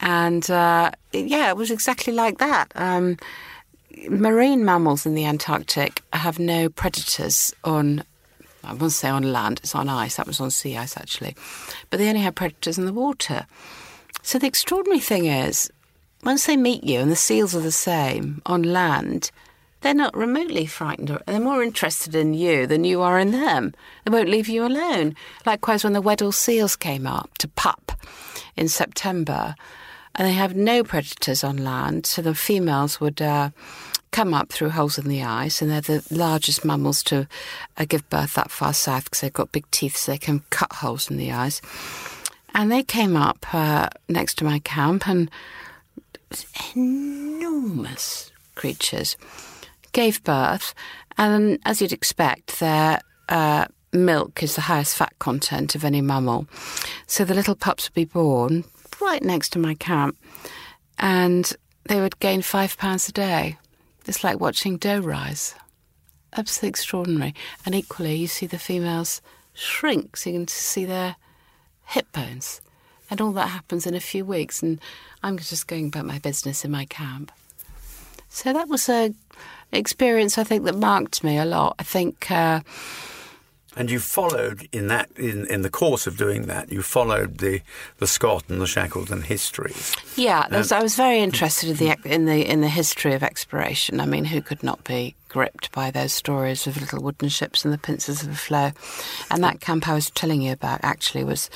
And 0.00 0.48
uh, 0.50 0.90
yeah, 1.12 1.50
it 1.50 1.56
was 1.56 1.70
exactly 1.70 2.12
like 2.12 2.38
that. 2.38 2.72
Um, 2.74 3.16
marine 4.08 4.64
mammals 4.64 5.06
in 5.06 5.14
the 5.14 5.24
Antarctic 5.24 6.02
have 6.12 6.38
no 6.38 6.68
predators 6.68 7.54
on. 7.64 8.04
I 8.66 8.74
won't 8.74 8.92
say 8.92 9.08
on 9.08 9.32
land, 9.32 9.60
it's 9.62 9.74
on 9.74 9.88
ice. 9.88 10.16
That 10.16 10.26
was 10.26 10.40
on 10.40 10.50
sea 10.50 10.76
ice, 10.76 10.96
actually. 10.96 11.36
But 11.90 11.98
they 11.98 12.08
only 12.08 12.22
have 12.22 12.34
predators 12.34 12.78
in 12.78 12.86
the 12.86 12.92
water. 12.92 13.46
So 14.22 14.38
the 14.38 14.46
extraordinary 14.46 15.00
thing 15.00 15.26
is, 15.26 15.70
once 16.22 16.46
they 16.46 16.56
meet 16.56 16.84
you, 16.84 17.00
and 17.00 17.10
the 17.10 17.16
seals 17.16 17.54
are 17.54 17.60
the 17.60 17.70
same 17.70 18.40
on 18.46 18.62
land, 18.62 19.30
they're 19.82 19.92
not 19.92 20.16
remotely 20.16 20.64
frightened. 20.64 21.18
They're 21.26 21.38
more 21.38 21.62
interested 21.62 22.14
in 22.14 22.32
you 22.32 22.66
than 22.66 22.84
you 22.84 23.02
are 23.02 23.18
in 23.18 23.32
them. 23.32 23.74
They 24.04 24.10
won't 24.10 24.30
leave 24.30 24.48
you 24.48 24.64
alone. 24.64 25.14
Likewise, 25.44 25.84
when 25.84 25.92
the 25.92 26.00
Weddell 26.00 26.32
seals 26.32 26.74
came 26.74 27.06
up 27.06 27.36
to 27.38 27.48
pup 27.48 27.92
in 28.56 28.68
September, 28.68 29.54
and 30.14 30.26
they 30.26 30.32
have 30.32 30.56
no 30.56 30.84
predators 30.84 31.44
on 31.44 31.58
land, 31.58 32.06
so 32.06 32.22
the 32.22 32.34
females 32.34 32.98
would 33.00 33.20
uh, 33.20 33.50
come 34.14 34.32
up 34.32 34.52
through 34.52 34.70
holes 34.70 34.96
in 34.96 35.08
the 35.08 35.24
ice, 35.24 35.60
and 35.60 35.68
they're 35.68 35.80
the 35.80 36.06
largest 36.08 36.64
mammals 36.64 37.02
to 37.02 37.26
uh, 37.76 37.84
give 37.84 38.08
birth 38.10 38.34
that 38.34 38.48
far 38.48 38.72
south 38.72 39.04
because 39.04 39.20
they've 39.20 39.32
got 39.32 39.50
big 39.50 39.68
teeth, 39.72 39.96
so 39.96 40.12
they 40.12 40.18
can 40.18 40.40
cut 40.50 40.72
holes 40.72 41.10
in 41.10 41.16
the 41.16 41.32
ice. 41.32 41.60
And 42.54 42.70
they 42.70 42.84
came 42.84 43.16
up 43.16 43.44
uh, 43.52 43.88
next 44.08 44.34
to 44.38 44.44
my 44.44 44.60
camp, 44.60 45.08
and 45.08 45.28
enormous 46.76 48.30
creatures 48.54 49.16
gave 49.90 50.22
birth, 50.22 50.74
and 51.18 51.58
as 51.64 51.82
you'd 51.82 51.92
expect, 51.92 52.60
their 52.60 53.00
uh, 53.28 53.66
milk 53.92 54.44
is 54.44 54.54
the 54.54 54.60
highest 54.60 54.96
fat 54.96 55.18
content 55.18 55.74
of 55.74 55.84
any 55.84 56.00
mammal. 56.00 56.46
So 57.08 57.24
the 57.24 57.34
little 57.34 57.56
pups 57.56 57.88
would 57.88 57.94
be 57.94 58.04
born 58.04 58.62
right 59.00 59.24
next 59.24 59.48
to 59.54 59.58
my 59.58 59.74
camp, 59.74 60.16
and 61.00 61.52
they 61.88 62.00
would 62.00 62.20
gain 62.20 62.42
five 62.42 62.78
pounds 62.78 63.08
a 63.08 63.12
day. 63.12 63.58
It's 64.06 64.24
like 64.24 64.40
watching 64.40 64.76
dough 64.76 65.00
rise. 65.00 65.54
Absolutely 66.36 66.68
extraordinary. 66.70 67.34
And 67.64 67.74
equally, 67.74 68.16
you 68.16 68.26
see 68.26 68.46
the 68.46 68.58
females 68.58 69.22
shrink, 69.54 70.16
so 70.16 70.30
you 70.30 70.38
can 70.40 70.48
see 70.48 70.84
their 70.84 71.16
hip 71.86 72.10
bones. 72.12 72.60
And 73.10 73.20
all 73.20 73.32
that 73.32 73.48
happens 73.48 73.86
in 73.86 73.94
a 73.94 74.00
few 74.00 74.24
weeks, 74.24 74.62
and 74.62 74.80
I'm 75.22 75.38
just 75.38 75.66
going 75.66 75.88
about 75.88 76.06
my 76.06 76.18
business 76.18 76.64
in 76.64 76.70
my 76.70 76.86
camp. 76.86 77.30
So 78.28 78.52
that 78.52 78.68
was 78.68 78.88
a 78.88 79.14
experience 79.72 80.38
I 80.38 80.44
think 80.44 80.64
that 80.64 80.76
marked 80.76 81.22
me 81.22 81.38
a 81.38 81.44
lot. 81.44 81.76
I 81.78 81.82
think. 81.82 82.30
Uh, 82.30 82.60
and 83.76 83.90
you 83.90 83.98
followed 83.98 84.68
in 84.72 84.88
that 84.88 85.10
in, 85.16 85.46
in 85.46 85.62
the 85.62 85.70
course 85.70 86.06
of 86.06 86.16
doing 86.16 86.42
that, 86.46 86.70
you 86.70 86.82
followed 86.82 87.38
the, 87.38 87.60
the 87.98 88.06
Scott 88.06 88.44
and 88.48 88.60
the 88.60 88.66
Shackleton 88.66 89.22
histories. 89.22 89.94
Yeah, 90.16 90.46
um, 90.50 90.64
I 90.70 90.82
was 90.82 90.96
very 90.96 91.20
interested 91.20 91.70
in 91.70 91.76
the 91.76 91.96
in 92.04 92.26
the 92.26 92.48
in 92.48 92.60
the 92.60 92.68
history 92.68 93.14
of 93.14 93.22
exploration. 93.22 94.00
I 94.00 94.06
mean, 94.06 94.26
who 94.26 94.40
could 94.40 94.62
not 94.62 94.84
be 94.84 95.14
gripped 95.28 95.72
by 95.72 95.90
those 95.90 96.12
stories 96.12 96.66
of 96.66 96.80
little 96.80 97.02
wooden 97.02 97.28
ships 97.28 97.64
and 97.64 97.74
the 97.74 97.78
pincers 97.78 98.22
of 98.22 98.28
the 98.28 98.36
floe? 98.36 98.70
And 99.30 99.42
that 99.42 99.60
camp 99.60 99.88
I 99.88 99.94
was 99.94 100.10
telling 100.10 100.42
you 100.42 100.52
about 100.52 100.80
actually 100.82 101.24
was 101.24 101.50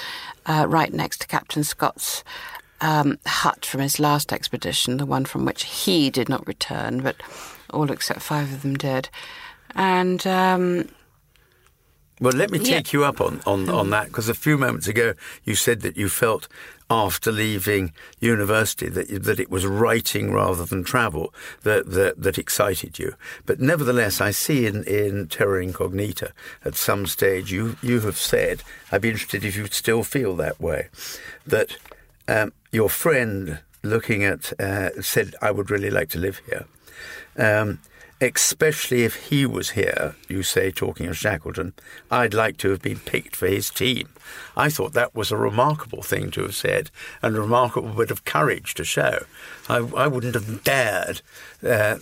uh, 0.47 0.67
right 0.69 0.93
next 0.93 1.21
to 1.21 1.27
Captain 1.27 1.63
Scott's 1.63 2.25
um, 2.81 3.19
hut 3.27 3.65
from 3.65 3.81
his 3.81 4.01
last 4.01 4.33
expedition, 4.33 4.97
the 4.97 5.07
one 5.07 5.25
from 5.25 5.45
which 5.45 5.65
he 5.65 6.11
did 6.11 6.29
not 6.29 6.47
return, 6.47 7.01
but 7.01 7.17
all 7.71 7.91
except 7.91 8.21
five 8.21 8.53
of 8.53 8.63
them 8.63 8.77
did. 8.77 9.09
And 9.75 10.27
um, 10.27 10.89
well, 12.21 12.33
let 12.33 12.51
me 12.51 12.59
take 12.59 12.93
yeah. 12.93 12.99
you 12.99 13.05
up 13.05 13.21
on, 13.21 13.41
on, 13.47 13.69
on 13.69 13.91
that 13.91 14.09
because 14.09 14.29
a 14.29 14.35
few 14.35 14.59
moments 14.59 14.89
ago 14.89 15.15
you 15.45 15.55
said 15.55 15.83
that 15.83 15.97
you 15.97 16.09
felt 16.09 16.49
after 16.91 17.31
leaving 17.31 17.93
university 18.19 18.89
that 18.89 19.23
that 19.25 19.39
it 19.39 19.51
was 19.51 19.67
writing 19.67 20.33
rather 20.33 20.65
than 20.65 20.83
travel 20.83 21.35
that 21.63 21.91
that, 21.91 22.21
that 22.23 22.39
excited 22.39 22.99
you. 22.99 23.15
But 23.45 23.61
nevertheless, 23.61 24.21
I 24.21 24.31
see 24.31 24.67
in, 24.67 24.85
in 24.85 25.29
Terra 25.29 25.63
Incognita 25.63 26.33
at 26.65 26.75
some 26.75 27.07
stage 27.07 27.53
you 27.53 27.77
you 27.83 28.01
have 28.01 28.17
said 28.17 28.63
I'd 28.91 29.03
be 29.03 29.11
interested 29.11 29.45
if 29.45 29.57
you 29.57 29.67
still 29.67 30.03
feel 30.03 30.35
that 30.37 30.61
way 30.61 30.89
that 31.47 31.77
um, 32.27 32.53
your 32.73 32.89
friend 32.89 33.61
looking 33.83 34.25
at 34.25 34.59
uh, 34.59 34.91
said 35.03 35.35
I 35.43 35.51
would 35.51 35.71
really 35.71 35.91
like 35.91 36.09
to 36.11 36.19
live 36.19 36.41
here. 36.47 36.67
Um, 37.37 37.81
especially 38.21 39.05
if 39.05 39.29
he 39.29 39.47
was 39.47 39.71
here, 39.71 40.17
you 40.29 40.43
say, 40.43 40.71
talking 40.71 41.07
of 41.07 41.17
Shackleton, 41.17 41.73
I'd 42.11 42.35
like 42.35 42.57
to 42.59 42.71
have 42.71 42.83
been 42.83 42.99
picked 42.99 43.37
for 43.37 43.47
his 43.47 43.71
team. 43.71 44.09
I 44.57 44.71
thought 44.71 44.93
that 44.95 45.15
was 45.15 45.31
a 45.31 45.37
remarkable 45.37 46.03
thing 46.03 46.31
to 46.33 46.43
have 46.43 46.57
said 46.57 46.91
and 47.23 47.37
a 47.37 47.41
remarkable 47.41 47.91
bit 47.91 48.11
of 48.11 48.25
courage 48.25 48.75
to 48.75 48.85
show. 48.85 49.25
I, 49.69 49.77
I 49.77 50.07
wouldn't 50.09 50.35
have 50.35 50.65
dared. 50.65 51.23
Uh, 51.63 51.99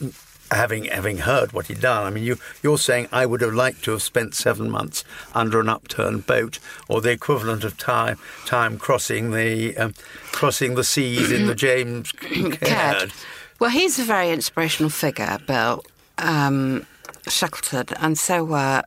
having 0.52 0.84
having 0.84 1.18
heard 1.18 1.52
what 1.52 1.66
he'd 1.66 1.80
done, 1.80 2.06
I 2.06 2.10
mean, 2.10 2.24
you 2.24 2.38
you're 2.62 2.78
saying 2.78 3.08
I 3.12 3.26
would 3.26 3.40
have 3.40 3.52
liked 3.52 3.84
to 3.84 3.90
have 3.92 4.02
spent 4.02 4.34
seven 4.34 4.70
months 4.70 5.04
under 5.34 5.60
an 5.60 5.68
upturned 5.68 6.26
boat, 6.26 6.58
or 6.88 7.00
the 7.00 7.10
equivalent 7.10 7.64
of 7.64 7.76
time 7.76 8.18
time 8.46 8.78
crossing 8.78 9.32
the 9.32 9.76
um, 9.76 9.94
crossing 10.32 10.76
the 10.76 10.84
seas 10.84 11.30
in 11.30 11.46
the 11.46 11.54
James 11.66 12.12
Caird. 12.12 13.12
Well, 13.58 13.70
he's 13.70 13.98
a 13.98 14.04
very 14.04 14.30
inspirational 14.30 14.90
figure, 14.90 15.38
Bill 15.46 15.82
um, 16.18 16.86
Shackleton, 17.28 17.86
and 17.98 18.18
so 18.18 18.44
were 18.44 18.82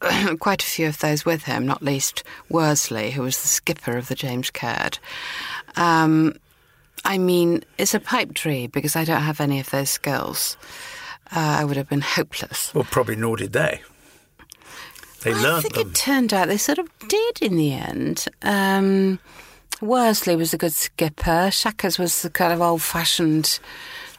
quite 0.40 0.62
a 0.62 0.66
few 0.66 0.86
of 0.86 0.98
those 0.98 1.24
with 1.24 1.44
him, 1.44 1.66
not 1.66 1.82
least 1.82 2.22
Worsley, 2.48 3.10
who 3.10 3.22
was 3.22 3.40
the 3.40 3.48
skipper 3.48 3.96
of 3.96 4.08
the 4.08 4.14
James 4.14 4.50
Caird. 4.50 4.98
Um, 5.76 6.34
I 7.04 7.18
mean, 7.18 7.64
it's 7.78 7.94
a 7.94 8.00
pipe 8.00 8.34
dream 8.34 8.70
because 8.70 8.96
I 8.96 9.04
don't 9.04 9.22
have 9.22 9.40
any 9.40 9.60
of 9.60 9.70
those 9.70 9.90
skills. 9.90 10.56
Uh, 11.34 11.58
I 11.60 11.64
would 11.64 11.76
have 11.76 11.88
been 11.88 12.00
hopeless. 12.00 12.72
Well, 12.74 12.84
probably 12.84 13.16
nor 13.16 13.36
did 13.36 13.52
they. 13.52 13.82
They 15.22 15.34
learned 15.34 15.46
I 15.46 15.60
think 15.60 15.74
them. 15.74 15.88
it 15.88 15.94
turned 15.94 16.32
out 16.32 16.48
they 16.48 16.56
sort 16.56 16.78
of 16.78 16.88
did 17.08 17.42
in 17.42 17.56
the 17.56 17.72
end. 17.72 18.26
Um, 18.42 19.18
Worsley 19.80 20.36
was 20.36 20.54
a 20.54 20.58
good 20.58 20.72
skipper. 20.72 21.50
Shackers 21.50 21.98
was 21.98 22.22
the 22.22 22.30
kind 22.30 22.52
of 22.52 22.60
old-fashioned 22.60 23.58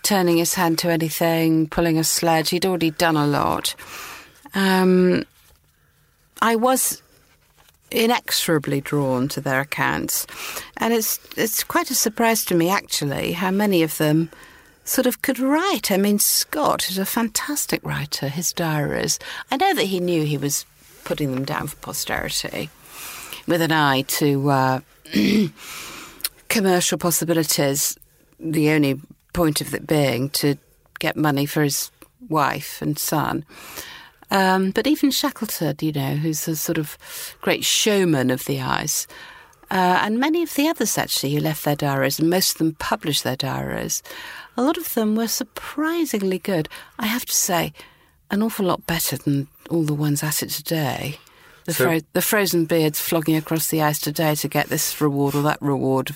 turning 0.09 0.37
his 0.37 0.55
hand 0.55 0.79
to 0.79 0.89
anything, 0.89 1.67
pulling 1.67 1.99
a 1.99 2.03
sledge. 2.03 2.49
He'd 2.49 2.65
already 2.65 2.89
done 2.89 3.15
a 3.15 3.27
lot. 3.27 3.75
Um, 4.55 5.23
I 6.41 6.55
was 6.55 7.03
inexorably 7.91 8.81
drawn 8.81 9.27
to 9.27 9.39
their 9.39 9.61
accounts, 9.61 10.25
and 10.77 10.95
it's 10.95 11.19
it's 11.37 11.63
quite 11.63 11.91
a 11.91 11.95
surprise 11.95 12.43
to 12.45 12.55
me 12.55 12.71
actually 12.71 13.33
how 13.33 13.51
many 13.51 13.83
of 13.83 13.99
them 13.99 14.31
sort 14.83 15.05
of 15.05 15.21
could 15.21 15.37
write. 15.37 15.91
I 15.91 15.97
mean, 15.97 16.17
Scott 16.17 16.89
is 16.89 16.97
a 16.97 17.05
fantastic 17.05 17.85
writer. 17.85 18.29
His 18.29 18.51
diaries. 18.51 19.19
I 19.51 19.57
know 19.57 19.75
that 19.75 19.85
he 19.85 19.99
knew 19.99 20.23
he 20.23 20.39
was 20.39 20.65
putting 21.03 21.35
them 21.35 21.45
down 21.45 21.67
for 21.67 21.75
posterity, 21.75 22.71
with 23.45 23.61
an 23.61 23.71
eye 23.71 24.01
to 24.17 24.49
uh, 24.49 24.79
commercial 26.49 26.97
possibilities. 26.97 27.95
The 28.39 28.71
only 28.71 28.99
point 29.33 29.61
of 29.61 29.73
it 29.73 29.87
being 29.87 30.29
to 30.31 30.55
get 30.99 31.15
money 31.15 31.45
for 31.45 31.63
his 31.63 31.91
wife 32.27 32.81
and 32.81 32.97
son. 32.97 33.45
Um, 34.31 34.71
but 34.71 34.85
even 34.85 35.11
Shackleton, 35.11 35.77
you 35.81 35.91
know, 35.91 36.15
who's 36.15 36.47
a 36.47 36.55
sort 36.55 36.77
of 36.77 36.97
great 37.41 37.65
showman 37.65 38.29
of 38.29 38.45
the 38.45 38.61
ice, 38.61 39.07
uh, 39.71 39.99
and 40.01 40.19
many 40.19 40.41
of 40.41 40.53
the 40.55 40.67
others 40.67 40.97
actually 40.97 41.33
who 41.33 41.39
left 41.39 41.63
their 41.63 41.75
diaries, 41.75 42.19
and 42.19 42.29
most 42.29 42.53
of 42.53 42.57
them 42.57 42.75
published 42.75 43.23
their 43.23 43.35
diaries, 43.35 44.01
a 44.57 44.63
lot 44.63 44.77
of 44.77 44.93
them 44.93 45.15
were 45.15 45.27
surprisingly 45.27 46.39
good. 46.39 46.69
I 46.97 47.05
have 47.07 47.25
to 47.25 47.35
say, 47.35 47.73
an 48.31 48.43
awful 48.43 48.65
lot 48.65 48.85
better 48.85 49.17
than 49.17 49.47
all 49.69 49.83
the 49.83 49.93
ones 49.93 50.23
at 50.23 50.43
it 50.43 50.49
today. 50.49 51.17
The, 51.65 51.73
so, 51.73 51.83
fro- 51.83 51.99
the 52.13 52.21
frozen 52.21 52.65
beards 52.65 52.99
flogging 52.99 53.35
across 53.35 53.67
the 53.67 53.81
ice 53.81 53.99
today 53.99 54.35
to 54.35 54.47
get 54.47 54.67
this 54.67 54.99
reward 54.99 55.35
or 55.35 55.43
that 55.43 55.61
reward 55.61 56.15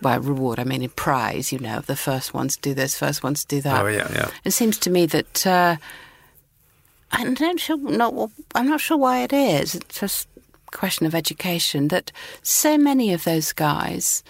by 0.00 0.16
reward, 0.16 0.58
I 0.58 0.64
mean 0.64 0.82
in 0.82 0.90
prize, 0.90 1.52
you 1.52 1.58
know, 1.58 1.80
the 1.80 1.96
first 1.96 2.34
ones 2.34 2.56
do 2.56 2.74
this, 2.74 2.98
first 2.98 3.22
ones 3.22 3.44
do 3.44 3.60
that. 3.62 3.84
Oh, 3.84 3.88
yeah, 3.88 4.08
yeah. 4.12 4.30
It 4.44 4.52
seems 4.52 4.78
to 4.78 4.90
me 4.90 5.06
that 5.06 5.46
uh, 5.46 5.76
I'm 7.12 7.34
not 7.38 7.60
sure, 7.60 7.76
not, 7.76 8.30
I'm 8.54 8.68
not 8.68 8.80
sure 8.80 8.96
why 8.96 9.22
it 9.22 9.32
is. 9.32 9.74
It's 9.74 10.00
just 10.00 10.28
a 10.46 10.76
question 10.76 11.06
of 11.06 11.14
education 11.14 11.88
that 11.88 12.12
so 12.42 12.78
many 12.78 13.12
of 13.12 13.24
those 13.24 13.52
guys 13.52 14.22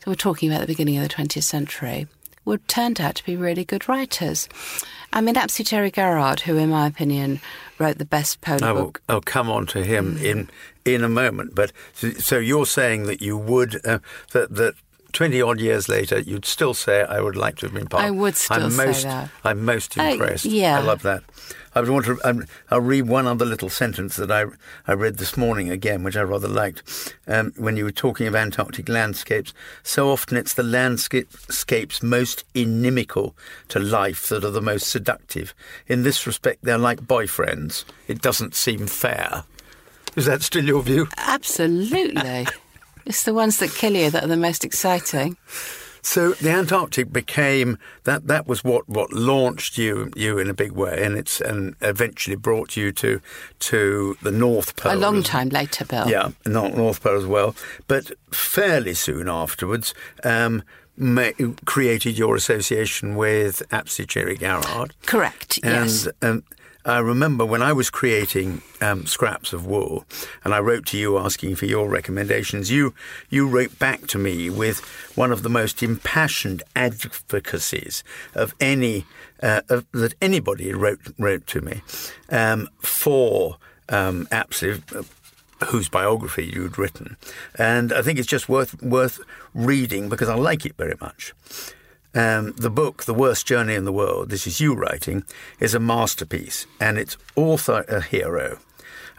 that 0.00 0.06
we're 0.08 0.14
talking 0.14 0.48
about 0.48 0.62
at 0.62 0.68
the 0.68 0.72
beginning 0.72 0.98
of 0.98 1.08
the 1.08 1.14
20th 1.14 1.42
century 1.42 2.06
would 2.44 2.66
turned 2.68 3.00
out 3.00 3.16
to 3.16 3.24
be 3.24 3.36
really 3.36 3.64
good 3.64 3.88
writers. 3.88 4.48
I 5.12 5.20
mean, 5.20 5.36
absolutely 5.36 5.70
Cherry 5.70 5.90
Garrard, 5.90 6.40
who, 6.40 6.56
in 6.56 6.70
my 6.70 6.86
opinion, 6.86 7.40
wrote 7.78 7.98
the 7.98 8.04
best 8.04 8.40
book. 8.40 9.02
I'll 9.08 9.20
come 9.20 9.50
on 9.50 9.66
to 9.66 9.84
him 9.84 10.16
in 10.18 10.48
in 10.84 11.02
a 11.02 11.08
moment. 11.08 11.54
But 11.54 11.72
so, 11.92 12.10
so 12.12 12.38
you're 12.38 12.66
saying 12.66 13.04
that 13.04 13.20
you 13.20 13.36
would 13.36 13.84
uh, 13.84 13.98
that 14.32 14.54
that 14.54 14.74
20 15.16 15.40
odd 15.40 15.60
years 15.60 15.88
later, 15.88 16.18
you'd 16.18 16.44
still 16.44 16.74
say, 16.74 17.02
I 17.02 17.20
would 17.20 17.36
like 17.36 17.56
to 17.56 17.66
have 17.66 17.74
been 17.74 17.86
part. 17.86 18.04
I 18.04 18.10
would 18.10 18.36
still 18.36 18.64
I'm 18.64 18.70
say 18.70 18.92
that. 19.04 19.30
I'm 19.44 19.64
most 19.64 19.96
impressed. 19.96 20.44
yeah. 20.44 20.78
I 20.78 20.82
love 20.82 21.00
that. 21.02 21.22
I 21.74 21.80
would 21.80 21.88
want 21.88 22.04
to. 22.04 22.18
Um, 22.22 22.44
I'll 22.70 22.82
read 22.82 23.08
one 23.08 23.26
other 23.26 23.46
little 23.46 23.70
sentence 23.70 24.16
that 24.16 24.30
I 24.30 24.44
I 24.86 24.92
read 24.92 25.16
this 25.16 25.34
morning 25.34 25.70
again, 25.70 26.02
which 26.02 26.18
I 26.18 26.22
rather 26.22 26.48
liked. 26.48 27.14
Um, 27.26 27.52
when 27.56 27.78
you 27.78 27.84
were 27.84 27.92
talking 27.92 28.26
of 28.26 28.34
Antarctic 28.34 28.90
landscapes, 28.90 29.54
so 29.82 30.10
often 30.10 30.36
it's 30.36 30.52
the 30.52 30.62
landscapes 30.62 32.02
most 32.02 32.44
inimical 32.54 33.34
to 33.68 33.78
life 33.78 34.28
that 34.28 34.44
are 34.44 34.50
the 34.50 34.60
most 34.60 34.88
seductive. 34.88 35.54
In 35.86 36.02
this 36.02 36.26
respect, 36.26 36.58
they're 36.62 36.76
like 36.76 37.00
boyfriends. 37.00 37.86
It 38.06 38.20
doesn't 38.20 38.54
seem 38.54 38.86
fair. 38.86 39.44
Is 40.14 40.26
that 40.26 40.42
still 40.42 40.64
your 40.64 40.82
view? 40.82 41.08
Absolutely. 41.16 42.46
It's 43.06 43.22
the 43.24 43.34
ones 43.34 43.58
that 43.58 43.70
kill 43.70 43.94
you 43.94 44.10
that 44.10 44.24
are 44.24 44.28
the 44.28 44.36
most 44.36 44.64
exciting. 44.64 45.36
So 46.02 46.32
the 46.34 46.50
Antarctic 46.50 47.12
became 47.12 47.78
that. 48.04 48.28
That 48.28 48.46
was 48.46 48.62
what, 48.62 48.88
what 48.88 49.12
launched 49.12 49.76
you 49.76 50.12
you 50.14 50.38
in 50.38 50.48
a 50.48 50.54
big 50.54 50.70
way, 50.70 51.02
and 51.02 51.16
it's 51.16 51.40
and 51.40 51.74
eventually 51.80 52.36
brought 52.36 52.76
you 52.76 52.92
to 52.92 53.20
to 53.58 54.16
the 54.22 54.30
North 54.30 54.76
Pole. 54.76 54.92
A 54.92 54.94
long 54.94 55.24
time 55.24 55.48
later, 55.48 55.84
Bill. 55.84 56.08
Yeah, 56.08 56.30
North, 56.46 56.76
North 56.76 57.02
Pole 57.02 57.16
as 57.16 57.26
well. 57.26 57.56
But 57.88 58.12
fairly 58.30 58.94
soon 58.94 59.28
afterwards, 59.28 59.94
um, 60.22 60.62
ma- 60.96 61.32
created 61.64 62.16
your 62.16 62.36
association 62.36 63.16
with 63.16 63.62
Apsley 63.72 64.06
Cherry 64.06 64.36
Garrard. 64.36 64.94
Correct, 65.06 65.58
And 65.64 65.86
yes. 65.90 66.08
um, 66.22 66.44
I 66.86 66.98
remember 66.98 67.44
when 67.44 67.62
I 67.62 67.72
was 67.72 67.90
creating 67.90 68.62
um, 68.80 69.06
scraps 69.06 69.52
of 69.52 69.66
wool, 69.66 70.04
and 70.44 70.54
I 70.54 70.60
wrote 70.60 70.86
to 70.86 70.96
you 70.96 71.18
asking 71.18 71.56
for 71.56 71.66
your 71.66 71.88
recommendations. 71.88 72.70
You 72.70 72.94
you 73.28 73.48
wrote 73.48 73.76
back 73.80 74.06
to 74.08 74.18
me 74.18 74.48
with 74.50 74.78
one 75.16 75.32
of 75.32 75.42
the 75.42 75.48
most 75.48 75.82
impassioned 75.82 76.62
advocacies 76.76 78.04
of 78.36 78.54
any 78.60 79.04
uh, 79.42 79.62
of, 79.68 79.84
that 79.92 80.14
anybody 80.22 80.72
wrote 80.72 81.00
wrote 81.18 81.48
to 81.48 81.60
me 81.60 81.82
um, 82.30 82.68
for 82.78 83.56
um, 83.88 84.28
uh, 84.30 84.44
Whose 85.68 85.88
biography 85.88 86.44
you'd 86.54 86.78
written, 86.78 87.16
and 87.58 87.92
I 87.92 88.02
think 88.02 88.20
it's 88.20 88.28
just 88.28 88.48
worth 88.48 88.80
worth 88.80 89.18
reading 89.54 90.08
because 90.08 90.28
I 90.28 90.36
like 90.36 90.64
it 90.64 90.76
very 90.76 90.96
much. 91.00 91.34
Um, 92.16 92.52
the 92.52 92.70
book, 92.70 93.04
The 93.04 93.12
Worst 93.12 93.46
Journey 93.46 93.74
in 93.74 93.84
the 93.84 93.92
World, 93.92 94.30
this 94.30 94.46
is 94.46 94.58
you 94.58 94.72
writing, 94.72 95.24
is 95.60 95.74
a 95.74 95.78
masterpiece, 95.78 96.66
and 96.80 96.96
its 96.96 97.18
author 97.34 97.84
a 97.88 98.00
hero. 98.00 98.58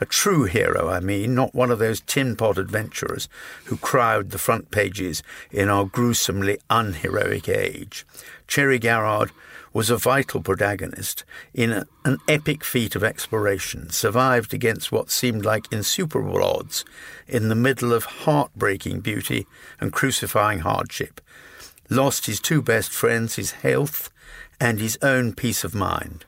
A 0.02 0.06
true 0.08 0.46
hero, 0.46 0.90
I 0.90 1.00
mean, 1.00 1.36
not 1.36 1.54
one 1.54 1.70
of 1.70 1.78
those 1.78 2.02
tin 2.02 2.36
pot 2.36 2.58
adventurers 2.58 3.30
who 3.66 3.78
crowd 3.78 4.32
the 4.32 4.40
front 4.40 4.72
pages 4.72 5.22
in 5.52 5.70
our 5.70 5.86
gruesomely 5.86 6.58
unheroic 6.72 7.48
age. 7.48 8.04
Cherry 8.48 8.80
Garrard 8.80 9.30
was 9.74 9.92
a 9.92 9.98
vital 9.98 10.42
protagonist 10.42 11.24
in 11.54 11.72
a, 11.72 11.86
an 12.04 12.18
epic 12.28 12.64
feat 12.64 12.96
of 12.96 13.04
exploration, 13.04 13.92
survived 13.92 14.56
against 14.56 14.92
what 14.92 15.12
seemed 15.12 15.46
like 15.46 15.72
insuperable 15.72 16.44
odds 16.44 16.84
in 17.28 17.50
the 17.50 17.54
middle 17.54 17.94
of 17.94 18.06
heartbreaking 18.06 19.02
beauty 19.02 19.46
and 19.80 19.94
crucifying 19.94 20.62
hardship 20.62 21.22
lost 21.90 22.26
his 22.26 22.40
two 22.40 22.62
best 22.62 22.92
friends, 22.92 23.36
his 23.36 23.52
health, 23.52 24.10
and 24.60 24.80
his 24.80 24.98
own 25.02 25.34
peace 25.34 25.64
of 25.64 25.76
mind. 25.76 26.26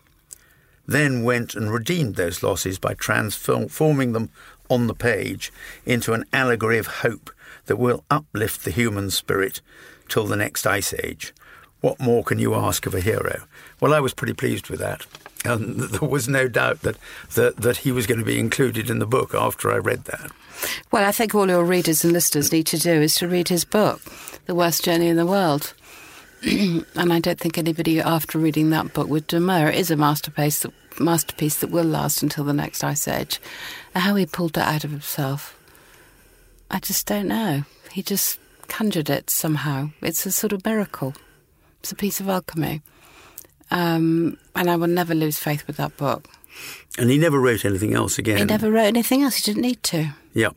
Then 0.88 1.24
went 1.24 1.56
and 1.56 1.72
redeemed 1.72 2.16
those 2.16 2.42
losses 2.42 2.80
by 2.80 2.94
transforming 2.96 4.13
them 4.13 4.30
on 4.70 4.88
the 4.88 4.96
page 4.96 5.51
into 5.86 6.13
an 6.13 6.25
allegory 6.34 6.78
of 6.78 6.88
hope 6.88 7.32
that 7.66 7.78
will 7.78 8.04
uplift 8.10 8.63
the 8.63 8.72
human 8.72 9.12
spirit 9.12 9.62
till 10.08 10.25
the 10.25 10.36
next 10.36 10.66
ice 10.66 10.94
age. 11.04 11.34
What 11.81 12.00
more 12.00 12.24
can 12.24 12.39
you 12.39 12.55
ask 12.55 12.86
of 12.86 12.93
a 12.93 13.00
hero? 13.00 13.43
Well, 13.79 13.93
I 13.93 14.00
was 14.00 14.13
pretty 14.13 14.33
pleased 14.33 14.70
with 14.70 14.79
that. 14.79 15.05
And 15.46 15.79
there 15.79 16.07
was 16.07 16.27
no 16.27 16.48
doubt 16.48 16.81
that, 16.81 16.98
that, 17.35 17.57
that 17.57 17.77
he 17.77 17.92
was 17.92 18.07
going 18.07 18.20
to 18.20 18.25
be 18.25 18.39
included 18.39 18.89
in 18.89 19.00
the 19.00 19.05
book 19.05 19.33
after 19.33 19.72
I 19.72 19.77
read 19.77 20.05
that. 20.05 20.31
Well, 20.92 21.05
I 21.05 21.11
think 21.11 21.33
all 21.33 21.48
your 21.48 21.63
readers 21.63 22.03
and 22.03 22.11
listeners 22.11 22.51
need 22.51 22.68
to 22.68 22.77
do 22.77 23.01
is 23.01 23.15
to 23.15 23.27
read 23.27 23.48
his 23.48 23.63
book, 23.63 24.01
The 24.46 24.55
Worst 24.55 24.83
Journey 24.83 25.07
in 25.07 25.15
the 25.15 25.25
World. 25.25 25.74
and 26.44 26.85
I 26.96 27.20
don't 27.20 27.39
think 27.39 27.57
anybody 27.57 28.00
after 28.00 28.37
reading 28.37 28.70
that 28.70 28.94
book 28.94 29.07
would 29.07 29.27
demur. 29.27 29.70
It 29.70 29.75
is 29.75 29.92
a 29.92 29.96
masterpiece 29.96 30.59
that, 30.61 30.74
masterpiece 31.00 31.57
that 31.57 31.72
will 31.72 31.85
last 31.85 32.22
until 32.22 32.44
the 32.44 32.53
next 32.53 32.83
ice 32.83 33.07
age. 33.07 33.39
How 33.96 34.15
he 34.15 34.25
pulled 34.25 34.53
that 34.53 34.74
out 34.74 34.83
of 34.83 34.92
himself, 34.92 35.57
I 36.70 36.79
just 36.79 37.07
don't 37.07 37.27
know. 37.27 37.63
He 37.92 38.03
just 38.03 38.39
conjured 38.68 39.09
it 39.09 39.29
somehow. 39.29 39.89
It's 40.01 40.25
a 40.25 40.31
sort 40.31 40.53
of 40.53 40.65
miracle. 40.65 41.13
It's 41.79 41.92
a 41.92 41.96
piece 41.96 42.20
of 42.20 42.29
alchemy. 42.29 42.81
Um, 43.72 44.37
and 44.55 44.70
I 44.70 44.75
will 44.75 44.87
never 44.87 45.13
lose 45.13 45.37
faith 45.37 45.65
with 45.68 45.77
that 45.77 45.96
book. 45.98 46.27
And 46.98 47.09
he 47.09 47.18
never 47.18 47.39
wrote 47.39 47.65
anything 47.65 47.94
else 47.94 48.18
again. 48.18 48.37
He 48.37 48.46
never 48.46 48.72
wrote 48.72 48.85
anything 48.87 49.24
else. 49.24 49.35
He 49.35 49.44
didn't 49.44 49.61
need 49.61 49.81
to. 49.83 50.13
Yeah. 50.33 50.50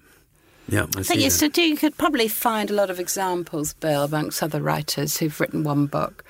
Yeah, 0.68 0.86
I 0.96 1.00
I 1.00 1.02
think 1.02 1.32
that. 1.32 1.52
do. 1.52 1.62
You 1.62 1.76
could 1.76 1.98
probably 1.98 2.28
find 2.28 2.70
a 2.70 2.74
lot 2.74 2.88
of 2.88 3.00
examples, 3.00 3.74
Bill, 3.74 4.04
amongst 4.04 4.42
other 4.42 4.60
writers 4.60 5.18
who've 5.18 5.38
written 5.40 5.64
one 5.64 5.86
book 5.86 6.24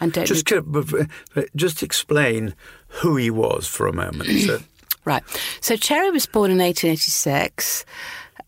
and 0.00 0.12
don't. 0.12 0.26
Just, 0.26 0.46
to- 0.48 1.08
just 1.54 1.82
explain 1.82 2.54
who 2.88 3.16
he 3.16 3.30
was 3.30 3.66
for 3.66 3.86
a 3.86 3.92
moment. 3.92 4.28
So, 4.40 4.58
right. 5.04 5.22
So 5.60 5.76
Cherry 5.76 6.10
was 6.10 6.26
born 6.26 6.50
in 6.50 6.58
1886 6.58 7.84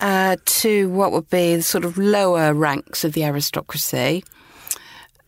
uh, 0.00 0.36
to 0.44 0.88
what 0.90 1.12
would 1.12 1.30
be 1.30 1.56
the 1.56 1.62
sort 1.62 1.84
of 1.84 1.96
lower 1.96 2.52
ranks 2.52 3.04
of 3.04 3.12
the 3.12 3.24
aristocracy. 3.24 4.24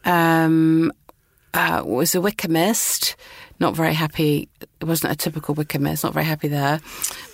Um, 0.05 0.93
uh, 1.55 1.83
was 1.85 2.15
a 2.15 2.19
Wykehamist, 2.19 3.15
not 3.61 3.77
very 3.77 3.95
happy. 3.95 4.49
It 4.81 4.85
wasn't 4.85 5.13
a 5.13 5.17
typical 5.17 5.55
Wykehamist, 5.55 6.05
not 6.05 6.15
very 6.15 6.27
happy 6.27 6.49
there. 6.49 6.81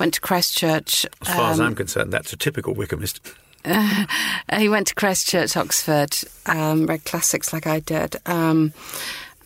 Went 0.00 0.14
to 0.14 0.20
Christchurch. 0.20 1.06
as 1.22 1.34
far 1.34 1.52
as 1.52 1.60
um, 1.60 1.66
I'm 1.66 1.74
concerned, 1.74 2.12
that's 2.12 2.32
a 2.32 2.36
typical 2.36 2.74
Wykehamist. 2.74 3.20
Uh, 3.64 4.06
he 4.58 4.68
went 4.68 4.88
to 4.88 4.94
Christchurch, 4.94 5.56
Oxford, 5.56 6.16
um, 6.46 6.86
read 6.86 7.04
classics 7.04 7.52
like 7.52 7.66
I 7.66 7.80
did, 7.80 8.16
um, 8.26 8.72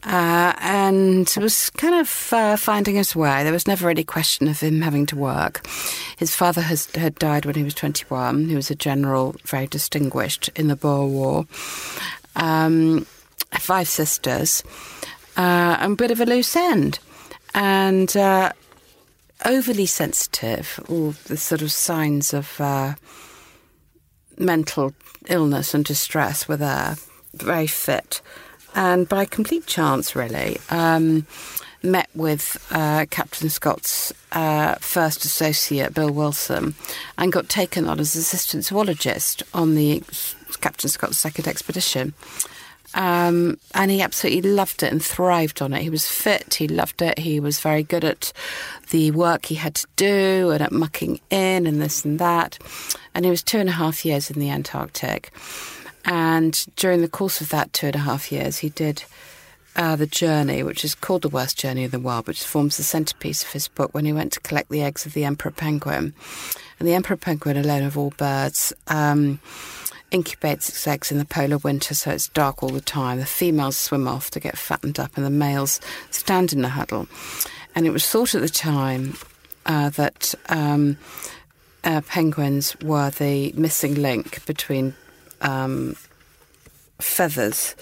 uh, 0.05 0.53
and 0.59 1.33
was 1.41 1.71
kind 1.71 1.95
of 1.95 2.33
uh, 2.33 2.57
finding 2.57 2.97
his 2.97 3.15
way. 3.15 3.45
There 3.45 3.53
was 3.53 3.69
never 3.69 3.89
any 3.89 4.05
question 4.05 4.49
of 4.49 4.61
him 4.61 4.81
having 4.81 5.07
to 5.07 5.17
work. 5.17 5.67
His 6.17 6.35
father 6.35 6.63
has, 6.63 6.87
had 6.95 7.15
died 7.17 7.47
when 7.47 7.55
he 7.55 7.63
was 7.63 7.75
21. 7.75 8.49
He 8.49 8.57
was 8.57 8.71
a 8.71 8.75
general, 8.75 9.37
very 9.45 9.67
distinguished 9.67 10.51
in 10.57 10.69
the 10.69 10.77
Boer 10.77 11.07
War. 11.07 11.47
Um, 12.37 13.07
five 13.59 13.89
sisters, 13.89 14.63
uh, 15.37 15.77
a 15.81 15.89
bit 15.91 16.11
of 16.11 16.21
a 16.21 16.27
loose 16.27 16.57
end. 16.57 16.99
And 17.55 18.17
uh, 18.17 18.53
overly 19.45 19.87
sensitive, 19.87 20.81
all 20.89 21.15
the 21.27 21.37
sort 21.37 21.63
of 21.63 21.73
signs 21.73 22.33
of 22.33 22.61
uh, 22.61 22.95
mental 24.39 24.95
illness 25.29 25.75
and 25.75 25.85
distress 25.85 26.49
were 26.49 26.57
there, 26.57 26.97
very 27.35 27.67
fit. 27.67 28.21
And 28.75 29.09
by 29.09 29.27
complete 29.27 29.67
chance, 29.67 30.17
really, 30.17 30.59
um, 30.71 31.27
met 31.83 32.09
with 32.15 32.65
uh, 32.71 33.07
Captain 33.11 33.51
Scott's 33.51 34.13
uh, 34.33 34.77
first 34.77 35.25
associate, 35.25 35.93
Bill 35.93 36.11
Wilson, 36.11 36.75
and 37.19 37.33
got 37.33 37.49
taken 37.49 37.87
on 37.87 38.01
as 38.01 38.17
assistant 38.17 38.65
zoologist 38.65 39.43
on 39.53 39.75
the 39.75 40.03
Captain 40.61 40.89
Scott's 40.89 41.19
second 41.19 41.49
expedition. 41.49 42.15
Um, 42.95 43.59
and 43.75 43.91
he 43.91 44.03
absolutely 44.03 44.51
loved 44.51 44.83
it 44.83 44.93
and 44.93 45.03
thrived 45.03 45.63
on 45.63 45.73
it. 45.73 45.83
He 45.83 45.91
was 45.91 46.07
fit, 46.07 46.55
he 46.55 46.69
loved 46.69 47.01
it, 47.01 47.19
he 47.19 47.41
was 47.41 47.59
very 47.59 47.83
good 47.83 48.05
at 48.05 48.33
the 48.91 49.11
work 49.13 49.47
he 49.47 49.55
had 49.55 49.75
to 49.77 49.87
do 49.97 50.51
and 50.51 50.63
at 50.63 50.73
mucking 50.73 51.21
in 51.31 51.67
and 51.67 51.81
this 51.81 52.05
and 52.05 52.19
that. 52.19 52.59
And 53.15 53.25
he 53.25 53.31
was 53.31 53.43
two 53.43 53.59
and 53.59 53.69
a 53.69 53.73
half 53.73 54.05
years 54.05 54.31
in 54.31 54.39
the 54.39 54.51
Antarctic. 54.51 55.33
And 56.05 56.67
during 56.77 57.01
the 57.01 57.09
course 57.09 57.41
of 57.41 57.49
that 57.51 57.73
two 57.73 57.87
and 57.87 57.97
a 57.97 58.01
half 58.01 58.31
years, 58.31 58.59
he 58.59 58.69
did 58.69 59.05
uh, 59.77 59.97
the 59.97 60.07
journey, 60.07 60.63
which 60.63 60.85
is 60.85 60.95
called 60.95 61.23
The 61.23 61.29
Worst 61.29 61.59
Journey 61.59 61.85
in 61.85 61.91
the 61.91 61.99
World, 61.99 62.27
which 62.27 62.45
forms 62.45 62.77
the 62.77 62.83
centrepiece 62.83 63.43
of 63.43 63.53
his 63.53 63.69
book 63.69 63.95
when 63.95 64.05
he 64.05 64.13
went 64.13 64.33
to 64.33 64.41
collect 64.41 64.69
the 64.69 64.83
eggs 64.83 65.07
of 65.07 65.15
the 65.15 65.25
emperor 65.25 65.53
penguin. 65.53 66.13
And 66.79 66.89
the 66.89 66.95
emperor 66.95 67.17
penguin, 67.17 67.57
alone 67.57 67.85
of 67.85 67.97
all 67.97 68.13
birds, 68.17 68.73
um, 68.89 69.41
incubates 70.13 70.69
its 70.69 70.87
eggs 70.87 71.11
in 71.11 71.19
the 71.19 71.25
polar 71.25 71.59
winter, 71.59 71.95
so 71.95 72.11
it's 72.11 72.29
dark 72.29 72.63
all 72.63 72.69
the 72.69 72.81
time. 72.81 73.19
The 73.19 73.27
females 73.27 73.77
swim 73.77 74.07
off 74.07 74.31
to 74.33 74.41
get 74.41 74.59
fattened 74.59 75.01
up, 75.01 75.17
and 75.17 75.25
the 75.25 75.31
males 75.31 75.81
stand 76.11 76.53
in 76.53 76.63
the 76.63 76.69
huddle. 76.69 77.09
And 77.75 77.87
it 77.87 77.91
was 77.91 78.07
thought 78.07 78.35
at 78.35 78.43
the 78.43 78.49
time 78.49 79.15
uh, 79.65 79.89
that 79.91 80.35
um, 80.49 80.99
uh, 81.83 82.03
penguins 82.03 82.77
were 82.81 83.11
the 83.11 83.53
missing 83.53 83.95
link 83.95 84.45
between 84.45 84.95
um, 85.41 85.97
feathers, 87.01 87.75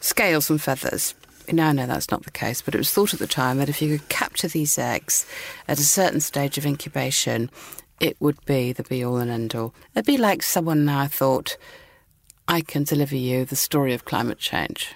scales 0.00 0.50
and 0.50 0.60
feathers. 0.60 1.14
Now, 1.52 1.72
no, 1.72 1.86
that's 1.86 2.10
not 2.10 2.24
the 2.24 2.30
case, 2.30 2.62
but 2.62 2.74
it 2.74 2.78
was 2.78 2.90
thought 2.90 3.12
at 3.12 3.20
the 3.20 3.26
time 3.26 3.58
that 3.58 3.68
if 3.68 3.82
you 3.82 3.98
could 3.98 4.08
capture 4.08 4.48
these 4.48 4.78
eggs 4.78 5.26
at 5.68 5.78
a 5.78 5.84
certain 5.84 6.20
stage 6.20 6.56
of 6.56 6.64
incubation, 6.64 7.50
it 8.00 8.16
would 8.20 8.44
be 8.44 8.72
the 8.72 8.82
be 8.82 9.04
all 9.04 9.16
and 9.16 9.30
end 9.30 9.54
all. 9.54 9.74
It'd 9.94 10.06
be 10.06 10.18
like 10.18 10.42
someone 10.42 10.84
now 10.84 11.06
thought, 11.06 11.56
I 12.46 12.60
can 12.60 12.84
deliver 12.84 13.16
you 13.16 13.44
the 13.44 13.56
story 13.56 13.94
of 13.94 14.04
climate 14.04 14.38
change. 14.38 14.94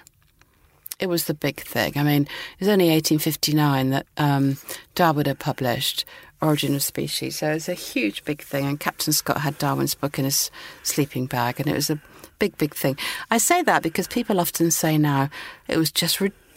It 0.99 1.07
was 1.07 1.25
the 1.25 1.33
big 1.33 1.61
thing. 1.61 1.93
I 1.95 2.03
mean, 2.03 2.23
it 2.23 2.59
was 2.59 2.67
only 2.67 2.89
1859 2.89 3.89
that 3.91 4.05
um, 4.17 4.57
Darwin 4.95 5.27
had 5.27 5.39
published 5.39 6.05
Origin 6.41 6.75
of 6.75 6.83
Species, 6.83 7.37
so 7.37 7.51
it 7.51 7.55
was 7.55 7.69
a 7.69 7.73
huge, 7.73 8.25
big 8.25 8.41
thing. 8.41 8.65
And 8.65 8.79
Captain 8.79 9.13
Scott 9.13 9.41
had 9.41 9.57
Darwin's 9.57 9.95
book 9.95 10.19
in 10.19 10.25
his 10.25 10.51
sleeping 10.83 11.25
bag, 11.25 11.59
and 11.59 11.69
it 11.69 11.75
was 11.75 11.89
a 11.89 12.01
big, 12.37 12.57
big 12.57 12.75
thing. 12.75 12.97
I 13.31 13.37
say 13.37 13.61
that 13.63 13.83
because 13.83 14.07
people 14.07 14.39
often 14.39 14.71
say 14.71 14.97
now 14.97 15.29
it 15.67 15.77
was 15.77 15.91
just 15.91 16.19
ridiculous. 16.19 16.48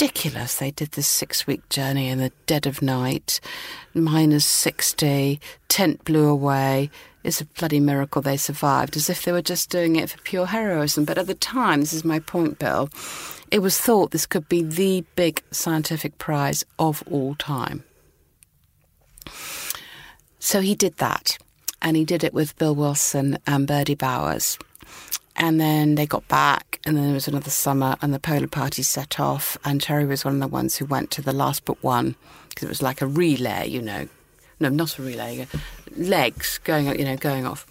They 0.58 0.70
did 0.70 0.92
this 0.92 1.08
six 1.08 1.46
week 1.46 1.68
journey 1.68 2.08
in 2.08 2.18
the 2.18 2.32
dead 2.46 2.66
of 2.66 2.82
night, 2.82 3.40
minus 3.94 4.44
60, 4.44 5.40
tent 5.68 6.04
blew 6.04 6.28
away. 6.28 6.90
It's 7.24 7.40
a 7.40 7.44
bloody 7.44 7.80
miracle 7.80 8.22
they 8.22 8.36
survived, 8.36 8.96
as 8.96 9.10
if 9.10 9.24
they 9.24 9.32
were 9.32 9.42
just 9.42 9.70
doing 9.70 9.96
it 9.96 10.10
for 10.10 10.18
pure 10.22 10.46
heroism. 10.46 11.04
But 11.04 11.18
at 11.18 11.26
the 11.26 11.34
time, 11.34 11.80
this 11.80 11.92
is 11.92 12.04
my 12.04 12.18
point, 12.18 12.58
Bill, 12.58 12.90
it 13.50 13.60
was 13.60 13.78
thought 13.78 14.10
this 14.10 14.26
could 14.26 14.48
be 14.48 14.62
the 14.62 15.04
big 15.16 15.42
scientific 15.50 16.18
prize 16.18 16.64
of 16.78 17.02
all 17.10 17.34
time. 17.34 17.84
So 20.38 20.60
he 20.60 20.74
did 20.74 20.96
that, 20.98 21.38
and 21.80 21.96
he 21.96 22.04
did 22.04 22.24
it 22.24 22.34
with 22.34 22.56
Bill 22.58 22.74
Wilson 22.74 23.38
and 23.46 23.66
Birdie 23.66 23.94
Bowers. 23.94 24.58
And 25.36 25.60
then 25.60 25.94
they 25.94 26.06
got 26.06 26.26
back, 26.28 26.78
and 26.84 26.96
then 26.96 27.04
there 27.04 27.14
was 27.14 27.28
another 27.28 27.50
summer, 27.50 27.96
and 28.02 28.12
the 28.12 28.18
Polar 28.18 28.46
Party 28.46 28.82
set 28.82 29.18
off. 29.18 29.56
And 29.64 29.80
Cherry 29.80 30.04
was 30.04 30.24
one 30.24 30.34
of 30.34 30.40
the 30.40 30.48
ones 30.48 30.76
who 30.76 30.84
went 30.84 31.10
to 31.12 31.22
the 31.22 31.32
last 31.32 31.64
but 31.64 31.82
one 31.82 32.16
because 32.48 32.66
it 32.66 32.68
was 32.68 32.82
like 32.82 33.00
a 33.00 33.06
relay, 33.06 33.68
you 33.68 33.80
know. 33.80 34.08
No, 34.60 34.68
not 34.68 34.98
a 34.98 35.02
relay, 35.02 35.46
legs 35.96 36.58
going, 36.62 36.86
you 36.98 37.04
know, 37.04 37.16
going 37.16 37.46
off. 37.46 37.66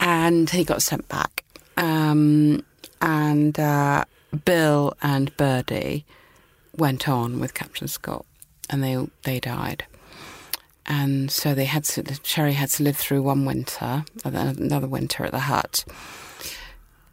And 0.00 0.48
he 0.48 0.64
got 0.64 0.82
sent 0.82 1.08
back. 1.08 1.44
Um, 1.76 2.64
and 3.02 3.58
uh, 3.58 4.04
Bill 4.44 4.94
and 5.02 5.36
Birdie 5.36 6.06
went 6.76 7.08
on 7.08 7.40
with 7.40 7.52
Captain 7.52 7.88
Scott, 7.88 8.24
and 8.70 8.82
they 8.82 8.96
they 9.24 9.40
died. 9.40 9.84
And 10.86 11.30
so 11.30 11.54
they 11.54 11.64
had 11.64 11.84
to, 11.84 12.02
Cherry 12.22 12.52
had 12.52 12.68
to 12.70 12.82
live 12.82 12.96
through 12.96 13.22
one 13.22 13.46
winter, 13.46 14.04
another 14.22 14.86
winter 14.86 15.24
at 15.24 15.32
the 15.32 15.40
hut 15.40 15.84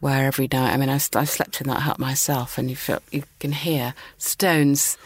where 0.02 0.26
every 0.26 0.48
night, 0.52 0.72
I 0.72 0.76
mean, 0.76 0.88
I, 0.88 0.94
I 0.94 1.24
slept 1.24 1.60
in 1.60 1.68
that 1.68 1.82
hut 1.82 2.00
myself, 2.00 2.58
and 2.58 2.68
you 2.68 2.74
feel 2.74 2.98
you 3.12 3.22
can 3.38 3.52
hear 3.52 3.94
stones 4.18 4.98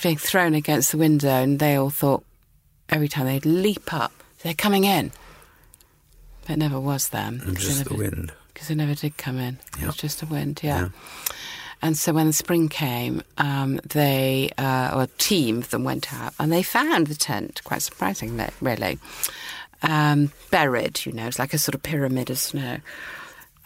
being 0.00 0.16
thrown 0.16 0.54
against 0.54 0.92
the 0.92 0.98
window, 0.98 1.42
and 1.42 1.58
they 1.58 1.74
all 1.74 1.90
thought 1.90 2.22
every 2.88 3.08
time 3.08 3.26
they'd 3.26 3.44
leap 3.44 3.92
up, 3.92 4.12
they're 4.44 4.54
coming 4.54 4.84
in. 4.84 5.10
But 6.42 6.52
it 6.52 6.58
never 6.60 6.78
was 6.78 7.08
them. 7.08 7.42
And 7.44 7.58
just 7.58 7.78
never, 7.78 7.88
the 7.88 7.96
wind. 7.96 8.32
Because 8.54 8.68
they 8.68 8.76
never 8.76 8.94
did 8.94 9.16
come 9.16 9.38
in. 9.38 9.58
Yep. 9.78 9.82
It 9.82 9.86
was 9.86 9.96
just 9.96 10.20
the 10.20 10.26
wind, 10.26 10.60
yeah. 10.62 10.80
yeah. 10.80 10.88
And 11.82 11.98
so 11.98 12.12
when 12.12 12.28
the 12.28 12.32
spring 12.32 12.68
came, 12.68 13.22
um, 13.38 13.80
they, 13.84 14.50
uh, 14.56 14.92
or 14.94 15.02
a 15.02 15.08
team 15.18 15.58
of 15.58 15.70
them 15.70 15.82
went 15.82 16.14
out 16.14 16.34
and 16.38 16.52
they 16.52 16.62
found 16.62 17.08
the 17.08 17.16
tent, 17.16 17.62
quite 17.64 17.82
surprisingly, 17.82 18.46
really, 18.60 19.00
um, 19.82 20.30
buried, 20.52 21.04
you 21.04 21.10
know, 21.10 21.26
it's 21.26 21.40
like 21.40 21.52
a 21.52 21.58
sort 21.58 21.74
of 21.74 21.82
pyramid 21.82 22.30
of 22.30 22.38
snow. 22.38 22.78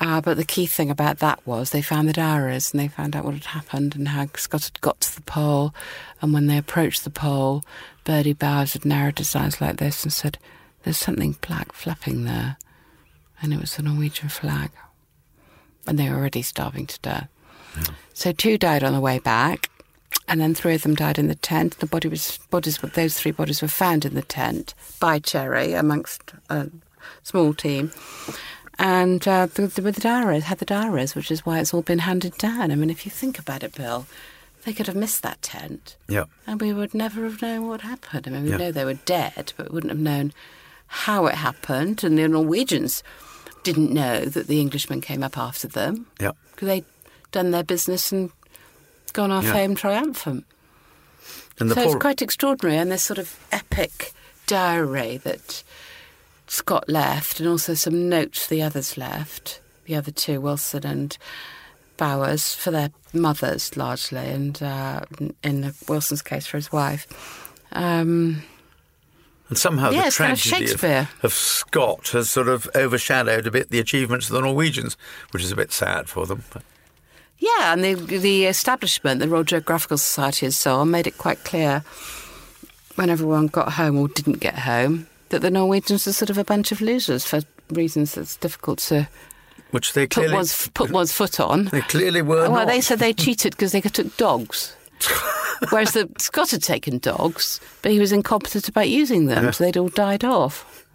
Uh, 0.00 0.18
but 0.18 0.38
the 0.38 0.44
key 0.44 0.64
thing 0.64 0.90
about 0.90 1.18
that 1.18 1.46
was 1.46 1.70
they 1.70 1.82
found 1.82 2.08
the 2.08 2.12
diaries 2.14 2.72
and 2.72 2.80
they 2.80 2.88
found 2.88 3.14
out 3.14 3.22
what 3.22 3.34
had 3.34 3.44
happened 3.44 3.94
and 3.94 4.08
how 4.08 4.26
Scott 4.34 4.64
had 4.64 4.80
got 4.80 4.98
to 5.02 5.14
the 5.14 5.20
pole. 5.22 5.74
And 6.22 6.32
when 6.32 6.46
they 6.46 6.56
approached 6.56 7.04
the 7.04 7.10
pole, 7.10 7.62
Birdie 8.04 8.32
Bowers 8.32 8.72
had 8.72 8.86
narrowed 8.86 9.18
his 9.18 9.36
eyes 9.36 9.60
like 9.60 9.76
this 9.76 10.02
and 10.02 10.12
said, 10.12 10.38
There's 10.82 10.96
something 10.96 11.36
black 11.46 11.72
flapping 11.72 12.24
there. 12.24 12.56
And 13.42 13.52
it 13.52 13.60
was 13.60 13.76
the 13.76 13.82
Norwegian 13.82 14.30
flag. 14.30 14.70
And 15.86 15.98
they 15.98 16.08
were 16.08 16.16
already 16.16 16.42
starving 16.42 16.86
to 16.86 16.98
death. 17.00 17.28
Yeah. 17.76 17.94
So 18.14 18.32
two 18.32 18.56
died 18.56 18.82
on 18.82 18.94
the 18.94 19.00
way 19.00 19.18
back, 19.18 19.70
and 20.28 20.40
then 20.40 20.54
three 20.54 20.74
of 20.74 20.82
them 20.82 20.94
died 20.94 21.18
in 21.18 21.28
the 21.28 21.34
tent. 21.34 21.78
The 21.78 21.86
body 21.86 22.08
was 22.08 22.38
bodies, 22.50 22.78
those 22.78 23.18
three 23.18 23.32
bodies 23.32 23.62
were 23.62 23.68
found 23.68 24.04
in 24.04 24.14
the 24.14 24.22
tent 24.22 24.74
by 24.98 25.18
Cherry 25.18 25.74
amongst 25.74 26.32
a 26.48 26.68
small 27.22 27.54
team 27.54 27.92
and 28.80 29.28
uh, 29.28 29.46
the, 29.46 29.66
the, 29.66 29.82
with 29.82 29.96
the 29.96 30.00
diaries, 30.00 30.44
had 30.44 30.58
the 30.58 30.64
diaries, 30.64 31.14
which 31.14 31.30
is 31.30 31.44
why 31.44 31.60
it's 31.60 31.74
all 31.74 31.82
been 31.82 32.00
handed 32.00 32.36
down. 32.38 32.72
I 32.72 32.74
mean, 32.74 32.88
if 32.88 33.04
you 33.04 33.10
think 33.10 33.38
about 33.38 33.62
it, 33.62 33.74
Bill, 33.74 34.06
they 34.64 34.72
could 34.72 34.86
have 34.86 34.96
missed 34.96 35.22
that 35.22 35.42
tent. 35.42 35.96
Yeah. 36.08 36.24
And 36.46 36.60
we 36.60 36.72
would 36.72 36.94
never 36.94 37.24
have 37.24 37.42
known 37.42 37.68
what 37.68 37.82
happened. 37.82 38.26
I 38.26 38.30
mean, 38.30 38.44
we 38.44 38.56
know 38.56 38.72
they 38.72 38.86
were 38.86 38.94
dead, 38.94 39.52
but 39.56 39.70
we 39.70 39.74
wouldn't 39.74 39.92
have 39.92 40.00
known 40.00 40.32
how 40.86 41.26
it 41.26 41.34
happened. 41.34 42.02
And 42.02 42.18
the 42.18 42.26
Norwegians 42.26 43.02
didn't 43.62 43.92
know 43.92 44.24
that 44.24 44.46
the 44.46 44.60
Englishmen 44.60 45.02
came 45.02 45.22
up 45.22 45.36
after 45.36 45.68
them. 45.68 46.06
Yeah. 46.18 46.32
Because 46.52 46.68
they'd 46.68 46.84
done 47.32 47.50
their 47.50 47.62
business 47.62 48.10
and 48.12 48.30
gone 49.12 49.30
off 49.30 49.46
home 49.46 49.74
triumphant. 49.74 50.46
And 51.58 51.68
so 51.68 51.74
poor... 51.74 51.84
it's 51.84 51.94
quite 51.96 52.22
extraordinary. 52.22 52.78
And 52.78 52.90
this 52.90 53.02
sort 53.02 53.18
of 53.18 53.38
epic 53.52 54.12
diary 54.46 55.18
that 55.18 55.62
Scott 56.50 56.88
left, 56.88 57.38
and 57.38 57.48
also 57.48 57.74
some 57.74 58.08
notes 58.08 58.48
the 58.48 58.60
others 58.60 58.98
left, 58.98 59.60
the 59.84 59.94
other 59.94 60.10
two, 60.10 60.40
Wilson 60.40 60.84
and 60.84 61.16
Bowers, 61.96 62.56
for 62.56 62.72
their 62.72 62.90
mothers 63.12 63.76
largely, 63.76 64.26
and 64.26 64.60
uh, 64.60 65.02
in 65.44 65.72
Wilson's 65.88 66.22
case 66.22 66.48
for 66.48 66.56
his 66.56 66.72
wife. 66.72 67.54
Um, 67.70 68.42
and 69.48 69.56
somehow 69.56 69.90
yeah, 69.90 70.06
the 70.06 70.10
tragedy 70.10 70.50
kind 70.50 70.70
of, 70.70 70.84
of, 70.84 71.24
of, 71.24 71.32
Scott 71.32 72.08
has 72.08 72.28
sort 72.28 72.48
of 72.48 72.68
overshadowed 72.74 73.46
a 73.46 73.52
bit 73.52 73.70
the 73.70 73.78
achievements 73.78 74.28
of 74.28 74.34
the 74.34 74.40
Norwegians, 74.40 74.96
which 75.30 75.44
is 75.44 75.52
a 75.52 75.56
bit 75.56 75.70
sad 75.70 76.08
for 76.08 76.26
them. 76.26 76.42
Yeah, 77.38 77.72
and 77.72 77.84
the 77.84 77.94
the 77.94 78.46
establishment, 78.46 79.20
the 79.20 79.28
Royal 79.28 79.44
Geographical 79.44 79.98
Society, 79.98 80.46
and 80.46 80.54
so 80.54 80.74
on, 80.78 80.90
made 80.90 81.06
it 81.06 81.16
quite 81.16 81.44
clear 81.44 81.84
when 82.96 83.08
everyone 83.08 83.46
got 83.46 83.74
home 83.74 83.96
or 83.96 84.08
didn't 84.08 84.40
get 84.40 84.58
home 84.58 85.06
that 85.30 85.42
the 85.42 85.50
Norwegians 85.50 86.06
are 86.06 86.12
sort 86.12 86.30
of 86.30 86.38
a 86.38 86.44
bunch 86.44 86.70
of 86.70 86.80
losers 86.80 87.24
for 87.24 87.40
reasons 87.70 88.14
that's 88.14 88.36
difficult 88.36 88.78
to 88.80 89.08
which 89.70 89.92
they 89.92 90.06
clearly 90.06 90.30
put 90.30 90.36
one's, 90.36 90.68
put 90.68 90.90
one's 90.90 91.12
foot 91.12 91.40
on. 91.40 91.66
They 91.66 91.80
clearly 91.82 92.22
were. 92.22 92.42
Well, 92.42 92.52
not. 92.52 92.66
they 92.66 92.80
said 92.80 92.98
they 92.98 93.12
cheated 93.12 93.52
because 93.52 93.72
they 93.72 93.80
took 93.80 94.16
dogs. 94.16 94.76
Whereas 95.70 95.92
the 95.92 96.10
Scott 96.18 96.50
had 96.50 96.62
taken 96.62 96.98
dogs, 96.98 97.60
but 97.82 97.92
he 97.92 97.98
was 97.98 98.12
incompetent 98.12 98.68
about 98.68 98.88
using 98.88 99.26
them, 99.26 99.44
yeah. 99.44 99.50
so 99.50 99.64
they'd 99.64 99.76
all 99.76 99.88
died 99.88 100.24
off 100.24 100.86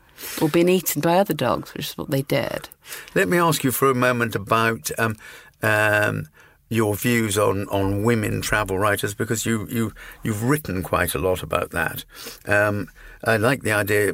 or 0.41 0.49
been 0.49 0.69
eaten 0.69 1.01
by 1.01 1.17
other 1.17 1.33
dogs, 1.33 1.73
which 1.73 1.89
is 1.89 1.97
what 1.97 2.09
they 2.09 2.23
did. 2.23 2.69
Let 3.13 3.27
me 3.27 3.37
ask 3.37 3.63
you 3.63 3.71
for 3.71 3.89
a 3.89 3.95
moment 3.95 4.35
about 4.35 4.91
um, 4.97 5.15
um, 5.61 6.27
your 6.69 6.95
views 6.95 7.37
on, 7.37 7.67
on 7.67 8.03
women 8.03 8.41
travel 8.41 8.79
writers 8.79 9.13
because 9.13 9.45
you, 9.45 9.67
you, 9.69 9.93
you've 10.23 10.43
written 10.43 10.81
quite 10.81 11.13
a 11.13 11.19
lot 11.19 11.43
about 11.43 11.71
that. 11.71 12.05
Um, 12.47 12.89
I 13.23 13.37
like 13.37 13.63
the 13.63 13.71
idea. 13.71 14.13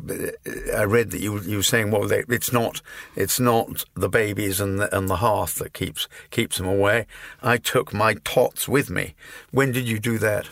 I 0.76 0.84
read 0.84 1.12
that 1.12 1.20
you, 1.20 1.40
you 1.42 1.58
were 1.58 1.64
saying, 1.64 1.92
well, 1.92 2.08
they, 2.08 2.24
it's 2.30 2.54
not 2.54 2.82
it's 3.16 3.40
not 3.40 3.84
the 3.94 4.10
babies 4.10 4.62
and 4.62 4.80
the, 4.80 4.96
and 4.98 5.10
the 5.10 5.18
hearth 5.18 5.56
that 5.56 5.74
keeps 5.74 6.08
keeps 6.30 6.58
them 6.58 6.68
away. 6.68 7.08
I 7.42 7.58
took 7.58 7.94
my 7.94 8.16
tots 8.24 8.70
with 8.70 8.90
me. 8.90 9.16
When 9.52 9.72
did 9.72 9.88
you 9.88 10.00
do 10.00 10.18
that? 10.20 10.48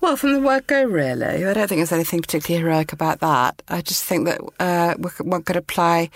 Well, 0.00 0.16
from 0.16 0.34
the 0.34 0.40
word 0.40 0.66
go, 0.66 0.84
really. 0.84 1.46
I 1.46 1.54
don't 1.54 1.66
think 1.66 1.78
there's 1.78 1.90
anything 1.90 2.20
particularly 2.20 2.62
heroic 2.62 2.92
about 2.92 3.20
that. 3.20 3.62
I 3.68 3.80
just 3.80 4.04
think 4.04 4.26
that 4.26 4.40
uh, 4.60 4.94
one 5.22 5.42
could 5.42 5.56
apply 5.56 6.10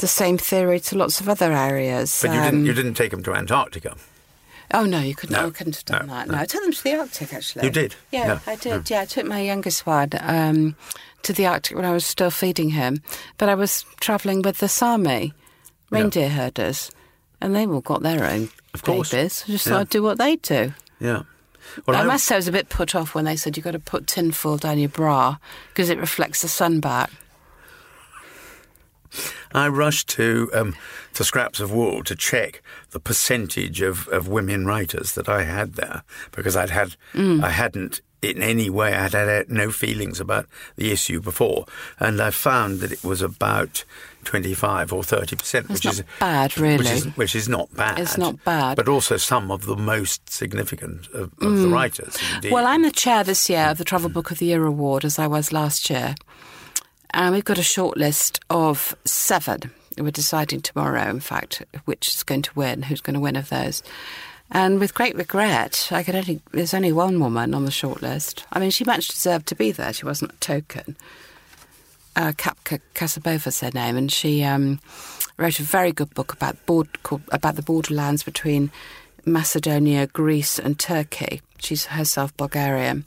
the 0.00 0.08
same 0.08 0.38
theory 0.38 0.80
to 0.80 0.98
lots 0.98 1.20
of 1.20 1.28
other 1.28 1.52
areas. 1.52 2.18
But 2.22 2.32
you, 2.32 2.38
um, 2.38 2.44
didn't, 2.44 2.66
you 2.66 2.72
didn't 2.72 2.94
take 2.94 3.10
them 3.10 3.22
to 3.22 3.34
Antarctica? 3.34 3.96
Oh 4.72 4.84
no, 4.84 5.00
you 5.00 5.14
couldn't. 5.14 5.36
No, 5.36 5.48
I 5.48 5.50
couldn't 5.50 5.76
have 5.76 5.84
done 5.84 6.06
no, 6.06 6.14
that. 6.14 6.28
No. 6.28 6.34
no. 6.34 6.40
I 6.40 6.46
took 6.46 6.62
them 6.62 6.72
to 6.72 6.82
the 6.82 6.94
Arctic 6.94 7.32
actually. 7.34 7.64
You 7.64 7.70
did? 7.70 7.94
Yeah, 8.12 8.26
yeah. 8.26 8.38
I 8.46 8.56
did. 8.56 8.88
Yeah. 8.88 9.00
I 9.00 9.04
took 9.04 9.26
my 9.26 9.40
youngest 9.40 9.86
one 9.86 10.10
um, 10.20 10.76
to 11.22 11.32
the 11.32 11.46
Arctic 11.46 11.76
when 11.76 11.84
I 11.84 11.92
was 11.92 12.06
still 12.06 12.30
feeding 12.30 12.70
him, 12.70 13.02
but 13.38 13.48
I 13.48 13.54
was 13.54 13.84
travelling 14.00 14.42
with 14.42 14.58
the 14.58 14.68
Sami 14.68 15.32
reindeer 15.90 16.28
herders, 16.28 16.90
and 17.40 17.54
they 17.54 17.66
all 17.66 17.80
got 17.80 18.02
their 18.02 18.24
own 18.24 18.50
of 18.72 18.82
course. 18.82 19.10
babies. 19.10 19.44
I 19.48 19.50
just 19.52 19.66
thought 19.66 19.80
I'd 19.80 19.88
do 19.88 20.02
what 20.02 20.18
they 20.18 20.36
do. 20.36 20.72
Yeah. 21.00 21.22
Well, 21.86 21.96
I, 21.96 22.00
I 22.00 22.04
must 22.04 22.26
say 22.26 22.36
I 22.36 22.38
was 22.38 22.48
a 22.48 22.52
bit 22.52 22.68
put 22.68 22.94
off 22.94 23.14
when 23.14 23.24
they 23.24 23.36
said 23.36 23.56
you've 23.56 23.64
got 23.64 23.72
to 23.72 23.78
put 23.78 24.06
tinfoil 24.06 24.56
down 24.56 24.78
your 24.78 24.88
bra 24.88 25.36
because 25.68 25.90
it 25.90 25.98
reflects 25.98 26.42
the 26.42 26.48
sun 26.48 26.80
back. 26.80 27.10
I 29.52 29.68
rushed 29.68 30.08
to 30.10 30.50
um, 30.54 30.76
to 31.14 31.24
Scraps 31.24 31.60
of 31.60 31.72
Wool 31.72 32.04
to 32.04 32.14
check 32.14 32.62
the 32.90 33.00
percentage 33.00 33.80
of, 33.80 34.08
of 34.08 34.28
women 34.28 34.66
writers 34.66 35.12
that 35.12 35.28
I 35.28 35.44
had 35.44 35.74
there 35.74 36.02
because 36.32 36.56
I'd 36.56 36.70
had 36.70 36.96
mm. 37.14 37.42
I 37.42 37.50
hadn't 37.50 38.00
in 38.22 38.42
any 38.42 38.68
way 38.68 38.94
I 38.94 39.08
had 39.08 39.12
had 39.14 39.50
no 39.50 39.70
feelings 39.70 40.20
about 40.20 40.46
the 40.76 40.90
issue 40.90 41.20
before, 41.20 41.66
and 41.98 42.20
I 42.20 42.30
found 42.30 42.80
that 42.80 42.92
it 42.92 43.02
was 43.02 43.22
about 43.22 43.84
twenty 44.24 44.54
five 44.54 44.92
or 44.92 45.02
thirty 45.02 45.36
percent, 45.36 45.68
which 45.68 45.86
is 45.86 46.02
bad, 46.18 46.56
really. 46.58 46.78
Which 46.78 46.90
is, 46.90 47.04
which 47.16 47.34
is, 47.34 47.48
not 47.48 47.74
bad. 47.74 47.98
It's 47.98 48.18
not 48.18 48.42
bad, 48.44 48.76
but 48.76 48.88
also 48.88 49.16
some 49.16 49.50
of 49.50 49.64
the 49.64 49.76
most 49.76 50.30
significant 50.30 51.06
of, 51.08 51.24
of 51.24 51.38
mm. 51.38 51.62
the 51.62 51.68
writers. 51.68 52.16
Indeed. 52.34 52.52
Well, 52.52 52.66
I'm 52.66 52.82
the 52.82 52.90
chair 52.90 53.24
this 53.24 53.48
year 53.48 53.66
of 53.66 53.78
the 53.78 53.84
Travel 53.84 54.10
Book 54.10 54.30
of 54.30 54.38
the 54.38 54.46
Year 54.46 54.64
award, 54.66 55.04
as 55.04 55.18
I 55.18 55.26
was 55.26 55.52
last 55.52 55.88
year. 55.88 56.14
And 57.12 57.34
we've 57.34 57.44
got 57.44 57.58
a 57.58 57.62
short 57.62 57.96
list 57.96 58.40
of 58.50 58.96
seven 59.04 59.72
we're 59.98 60.10
deciding 60.10 60.62
tomorrow, 60.62 61.08
in 61.10 61.20
fact, 61.20 61.62
which 61.84 62.08
is 62.08 62.22
going 62.22 62.42
to 62.42 62.54
win, 62.54 62.82
who's 62.82 63.00
going 63.00 63.14
to 63.14 63.20
win 63.20 63.36
of 63.36 63.48
those. 63.48 63.82
And 64.50 64.80
with 64.80 64.94
great 64.94 65.16
regret, 65.16 65.88
I 65.92 66.02
could 66.02 66.16
only 66.16 66.40
there's 66.50 66.74
only 66.74 66.92
one 66.92 67.20
woman 67.20 67.54
on 67.54 67.64
the 67.64 67.70
shortlist. 67.70 68.44
I 68.52 68.58
mean, 68.58 68.70
she 68.70 68.84
much 68.84 69.08
deserved 69.08 69.46
to 69.48 69.54
be 69.54 69.70
there. 69.70 69.92
She 69.92 70.04
wasn't 70.04 70.32
a 70.32 70.36
token. 70.36 70.96
Uh, 72.16 72.32
Kapka 72.32 72.80
Kassabova's 72.94 73.60
her 73.60 73.70
name, 73.72 73.96
and 73.96 74.10
she 74.10 74.42
um, 74.42 74.80
wrote 75.36 75.60
a 75.60 75.64
very 75.64 75.92
good 75.92 76.12
book 76.14 76.32
about 76.32 76.66
board, 76.66 77.02
called, 77.04 77.22
about 77.30 77.54
the 77.54 77.62
borderlands 77.62 78.24
between 78.24 78.72
Macedonia, 79.24 80.08
Greece, 80.08 80.58
and 80.58 80.78
Turkey. 80.78 81.40
She's 81.58 81.86
herself 81.86 82.36
Bulgarian. 82.36 83.04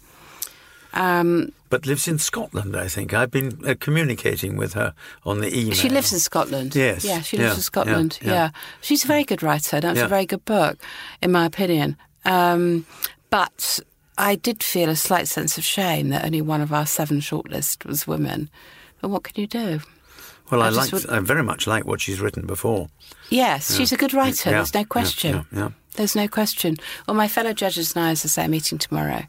Um, 0.94 1.52
but 1.70 1.88
lives 1.88 2.08
in 2.08 2.20
Scotland, 2.20 2.76
I 2.76 2.88
think. 2.88 3.14
I've 3.14 3.32
been 3.32 3.60
uh, 3.68 3.74
communicating 3.80 4.58
with 4.58 4.74
her 4.74 4.94
on 5.26 5.40
the 5.40 5.58
email. 5.58 5.74
She 5.74 5.90
lives 5.90 6.14
in 6.14 6.20
Scotland. 6.20 6.76
Yes. 6.76 7.04
Yeah, 7.04 7.22
she 7.22 7.38
lives 7.38 7.54
yeah, 7.54 7.56
in 7.56 7.62
Scotland. 7.62 8.20
Yeah, 8.22 8.32
yeah. 8.32 8.50
She's 8.82 9.04
a 9.04 9.08
very 9.08 9.24
good 9.24 9.42
writer. 9.42 9.80
That's 9.80 9.98
yeah. 9.98 10.06
a 10.06 10.08
very 10.08 10.28
good 10.28 10.46
book, 10.46 10.78
in 11.22 11.32
my 11.32 11.46
opinion. 11.46 11.98
Um, 12.26 12.86
but 13.32 13.80
I 14.20 14.36
did 14.36 14.62
feel 14.62 14.90
a 14.90 14.96
slight 14.96 15.28
sense 15.28 15.58
of 15.58 15.64
shame 15.64 16.10
that 16.10 16.24
only 16.24 16.42
one 16.42 16.62
of 16.62 16.72
our 16.72 16.86
seven 16.86 17.22
shortlist 17.22 17.86
was 17.86 18.06
women. 18.06 18.52
But 19.02 19.10
what 19.10 19.24
can 19.24 19.42
you 19.42 19.48
do? 19.48 19.80
Well, 20.52 20.62
I, 20.62 20.68
I 20.68 20.70
liked, 20.70 20.94
would... 20.94 21.10
I 21.10 21.20
very 21.22 21.44
much 21.44 21.66
like 21.66 21.86
what 21.86 22.02
she's 22.02 22.22
written 22.22 22.46
before. 22.46 22.90
Yes, 23.30 23.76
she's 23.76 23.92
a 23.92 23.98
good 23.98 24.14
writer. 24.14 24.52
There's 24.52 24.76
no 24.76 24.86
question. 24.86 25.46
yeah. 25.52 25.72
There's 25.96 26.16
no 26.16 26.28
question. 26.28 26.78
Well, 27.08 27.16
my 27.16 27.28
fellow 27.28 27.54
judges 27.54 27.96
and 27.96 28.06
I, 28.06 28.12
as 28.12 28.26
I 28.26 28.28
say, 28.28 28.46
are 28.46 28.48
meeting 28.48 28.78
tomorrow 28.78 29.24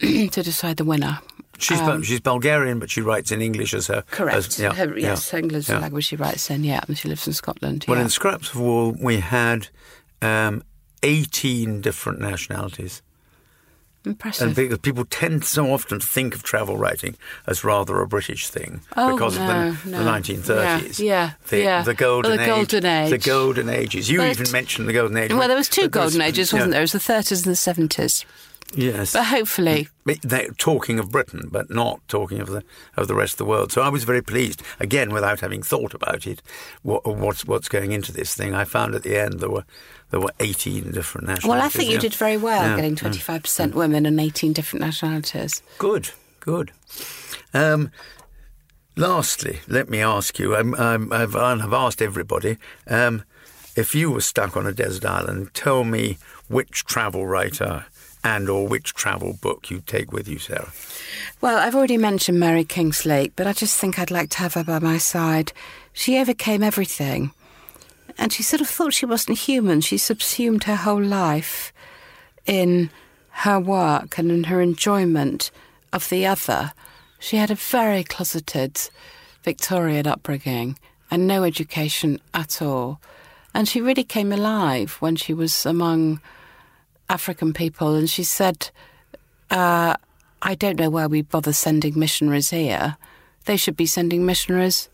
to 0.30 0.42
decide 0.42 0.76
the 0.76 0.84
winner. 0.84 1.20
She's 1.58 1.80
um, 1.80 2.02
she's 2.02 2.20
Bulgarian, 2.20 2.78
but 2.78 2.90
she 2.90 3.00
writes 3.00 3.30
in 3.30 3.40
English 3.40 3.74
as 3.74 3.86
her 3.86 4.02
correct. 4.10 4.36
As, 4.36 4.58
yeah, 4.58 4.74
her, 4.74 4.98
yes, 4.98 5.32
yeah, 5.32 5.38
English 5.38 5.68
yeah. 5.68 5.78
language 5.78 6.06
she 6.06 6.16
writes 6.16 6.50
in. 6.50 6.64
Yeah, 6.64 6.80
and 6.88 6.98
she 6.98 7.08
lives 7.08 7.26
in 7.26 7.32
Scotland. 7.32 7.84
Well, 7.86 8.00
in 8.00 8.08
Scraps 8.08 8.50
of 8.50 8.60
Wool, 8.60 8.96
we 9.00 9.20
had 9.20 9.68
um, 10.20 10.64
eighteen 11.02 11.80
different 11.80 12.20
nationalities. 12.20 13.02
Impressive. 14.06 14.48
And 14.48 14.56
because 14.56 14.78
people 14.78 15.06
tend 15.06 15.44
so 15.44 15.72
often 15.72 15.98
to 15.98 16.06
think 16.06 16.34
of 16.34 16.42
travel 16.42 16.76
writing 16.76 17.16
as 17.46 17.64
rather 17.64 18.00
a 18.00 18.06
British 18.06 18.48
thing 18.48 18.82
oh, 18.96 19.12
because 19.12 19.38
no, 19.38 19.68
of 19.68 19.84
the, 19.84 19.90
no. 19.90 20.04
the 20.04 20.10
1930s. 20.10 20.98
Yeah, 20.98 21.04
yeah. 21.04 21.30
The, 21.48 21.58
yeah. 21.58 21.82
the 21.82 21.94
golden, 21.94 22.32
well, 22.32 22.38
the 22.38 22.46
golden 22.46 22.84
age, 22.84 23.12
age, 23.12 23.22
The 23.22 23.30
golden 23.30 23.68
ages. 23.70 24.10
You 24.10 24.18
but, 24.18 24.30
even 24.38 24.52
mentioned 24.52 24.88
the 24.88 24.92
golden 24.92 25.16
age. 25.16 25.32
Well, 25.32 25.48
there 25.48 25.56
was 25.56 25.70
two 25.70 25.88
golden 25.88 26.20
ages, 26.20 26.52
wasn't 26.52 26.70
yeah. 26.70 26.72
there? 26.72 26.80
It 26.82 26.92
was 26.92 26.92
the 26.92 26.98
30s 26.98 27.46
and 27.46 27.88
the 27.88 27.94
70s. 27.94 28.26
Yes, 28.76 29.12
but 29.12 29.24
hopefully 29.24 29.88
they're 30.22 30.50
talking 30.58 30.98
of 30.98 31.10
Britain, 31.10 31.48
but 31.50 31.70
not 31.70 32.00
talking 32.08 32.40
of 32.40 32.48
the 32.48 32.62
of 32.96 33.08
the 33.08 33.14
rest 33.14 33.34
of 33.34 33.38
the 33.38 33.44
world. 33.44 33.72
So 33.72 33.82
I 33.82 33.88
was 33.88 34.04
very 34.04 34.22
pleased. 34.22 34.62
Again, 34.80 35.12
without 35.12 35.40
having 35.40 35.62
thought 35.62 35.94
about 35.94 36.26
it, 36.26 36.42
what, 36.82 37.06
what's 37.06 37.44
what's 37.44 37.68
going 37.68 37.92
into 37.92 38.12
this 38.12 38.34
thing. 38.34 38.54
I 38.54 38.64
found 38.64 38.94
at 38.94 39.02
the 39.02 39.16
end 39.16 39.40
there 39.40 39.50
were 39.50 39.64
there 40.10 40.20
were 40.20 40.32
eighteen 40.40 40.90
different 40.90 41.26
nationalities. 41.26 41.48
Well, 41.48 41.62
I 41.62 41.68
think 41.68 41.88
you 41.88 41.94
yeah. 41.94 42.00
did 42.00 42.14
very 42.14 42.36
well, 42.36 42.62
yeah, 42.62 42.76
getting 42.76 42.96
twenty 42.96 43.20
five 43.20 43.42
percent 43.42 43.74
women 43.74 44.06
and 44.06 44.20
eighteen 44.20 44.52
different 44.52 44.84
nationalities. 44.84 45.62
Good, 45.78 46.10
good. 46.40 46.72
Um, 47.52 47.90
lastly, 48.96 49.60
let 49.68 49.88
me 49.88 50.00
ask 50.00 50.38
you. 50.38 50.56
I'm, 50.56 50.74
I'm, 50.74 51.12
I've, 51.12 51.36
I've 51.36 51.72
asked 51.72 52.02
everybody. 52.02 52.58
Um, 52.88 53.24
if 53.76 53.94
you 53.94 54.10
were 54.10 54.20
stuck 54.20 54.56
on 54.56 54.66
a 54.66 54.72
desert 54.72 55.04
island, 55.04 55.52
tell 55.54 55.84
me 55.84 56.18
which 56.48 56.84
travel 56.84 57.26
writer 57.26 57.86
and 58.24 58.48
or 58.48 58.66
which 58.66 58.94
travel 58.94 59.34
book 59.34 59.70
you 59.70 59.80
take 59.86 60.10
with 60.10 60.26
you, 60.26 60.38
Sara? 60.38 60.72
Well, 61.42 61.58
I've 61.58 61.74
already 61.74 61.98
mentioned 61.98 62.40
Mary 62.40 62.64
Kingsley, 62.64 63.30
but 63.36 63.46
I 63.46 63.52
just 63.52 63.78
think 63.78 63.98
I'd 63.98 64.10
like 64.10 64.30
to 64.30 64.38
have 64.38 64.54
her 64.54 64.64
by 64.64 64.78
my 64.78 64.96
side. 64.96 65.52
She 65.92 66.18
overcame 66.18 66.62
everything. 66.62 67.32
And 68.16 68.32
she 68.32 68.42
sort 68.42 68.62
of 68.62 68.68
thought 68.68 68.94
she 68.94 69.06
wasn't 69.06 69.38
human. 69.38 69.80
She 69.82 69.98
subsumed 69.98 70.64
her 70.64 70.76
whole 70.76 71.02
life 71.02 71.72
in 72.46 72.90
her 73.28 73.60
work 73.60 74.18
and 74.18 74.30
in 74.30 74.44
her 74.44 74.60
enjoyment 74.60 75.50
of 75.92 76.08
the 76.08 76.26
other. 76.26 76.72
She 77.18 77.36
had 77.36 77.50
a 77.50 77.56
very 77.56 78.04
closeted 78.04 78.80
Victorian 79.42 80.06
upbringing 80.06 80.78
and 81.10 81.26
no 81.26 81.44
education 81.44 82.20
at 82.32 82.62
all. 82.62 83.00
And 83.52 83.68
she 83.68 83.80
really 83.80 84.04
came 84.04 84.32
alive 84.32 84.96
when 85.00 85.16
she 85.16 85.34
was 85.34 85.66
among 85.66 86.20
African 87.08 87.52
people, 87.52 87.94
and 87.94 88.08
she 88.08 88.24
said, 88.24 88.70
uh, 89.50 89.94
I 90.42 90.54
don't 90.54 90.78
know 90.78 90.90
why 90.90 91.06
we 91.06 91.22
bother 91.22 91.52
sending 91.52 91.98
missionaries 91.98 92.50
here. 92.50 92.96
They 93.44 93.56
should 93.56 93.76
be 93.76 93.86
sending 93.86 94.26
missionaries 94.26 94.88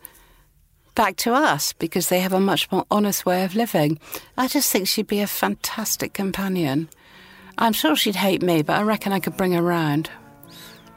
back 0.94 1.16
to 1.16 1.32
us 1.32 1.72
because 1.74 2.08
they 2.08 2.20
have 2.20 2.32
a 2.32 2.40
much 2.40 2.70
more 2.70 2.84
honest 2.90 3.24
way 3.24 3.44
of 3.44 3.54
living. 3.54 3.98
I 4.36 4.48
just 4.48 4.70
think 4.70 4.88
she'd 4.88 5.06
be 5.06 5.20
a 5.20 5.26
fantastic 5.26 6.12
companion. 6.12 6.88
I'm 7.58 7.72
sure 7.72 7.96
she'd 7.96 8.16
hate 8.16 8.42
me, 8.42 8.62
but 8.62 8.76
I 8.76 8.82
reckon 8.82 9.12
I 9.12 9.20
could 9.20 9.36
bring 9.36 9.52
her 9.52 9.62
round. 9.62 10.10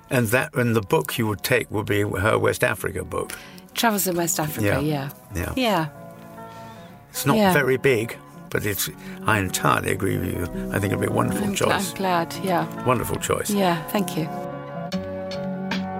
And 0.09 0.27
that 0.27 0.53
and 0.55 0.75
the 0.75 0.81
book 0.81 1.17
you 1.17 1.27
would 1.27 1.43
take 1.43 1.69
would 1.71 1.85
be 1.85 2.01
her 2.01 2.37
West 2.37 2.63
Africa 2.63 3.03
book. 3.03 3.31
Travels 3.73 4.07
in 4.07 4.15
West 4.15 4.39
Africa, 4.39 4.81
yeah. 4.83 5.09
Yeah. 5.33 5.33
Yeah. 5.35 5.53
yeah. 5.55 5.89
It's 7.09 7.25
not 7.25 7.37
yeah. 7.37 7.53
very 7.53 7.77
big, 7.77 8.17
but 8.53 8.65
it's. 8.65 8.89
I 9.25 9.39
entirely 9.39 9.91
agree 9.91 10.17
with 10.17 10.33
you. 10.33 10.43
I 10.71 10.79
think 10.79 10.93
it'd 10.93 11.01
be 11.01 11.07
a 11.07 11.11
wonderful 11.11 11.43
I'm 11.43 11.53
choice. 11.55 11.89
I'm 11.89 11.97
glad, 11.97 12.33
yeah. 12.43 12.85
Wonderful 12.85 13.17
choice. 13.17 13.49
Yeah, 13.49 13.83
thank 13.87 14.15
you. 14.15 14.29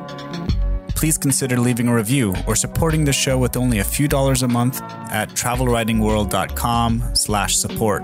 please 0.97 1.19
consider 1.19 1.59
leaving 1.59 1.89
a 1.89 1.95
review 1.95 2.35
or 2.47 2.57
supporting 2.57 3.05
the 3.05 3.13
show 3.13 3.37
with 3.39 3.55
only 3.57 3.81
a 3.81 3.85
few 3.85 4.09
dollars 4.09 4.43
a 4.43 4.49
month 4.49 4.81
at 5.11 5.29
travelwritingworld.com 5.31 7.15
slash 7.15 7.57
support. 7.57 8.03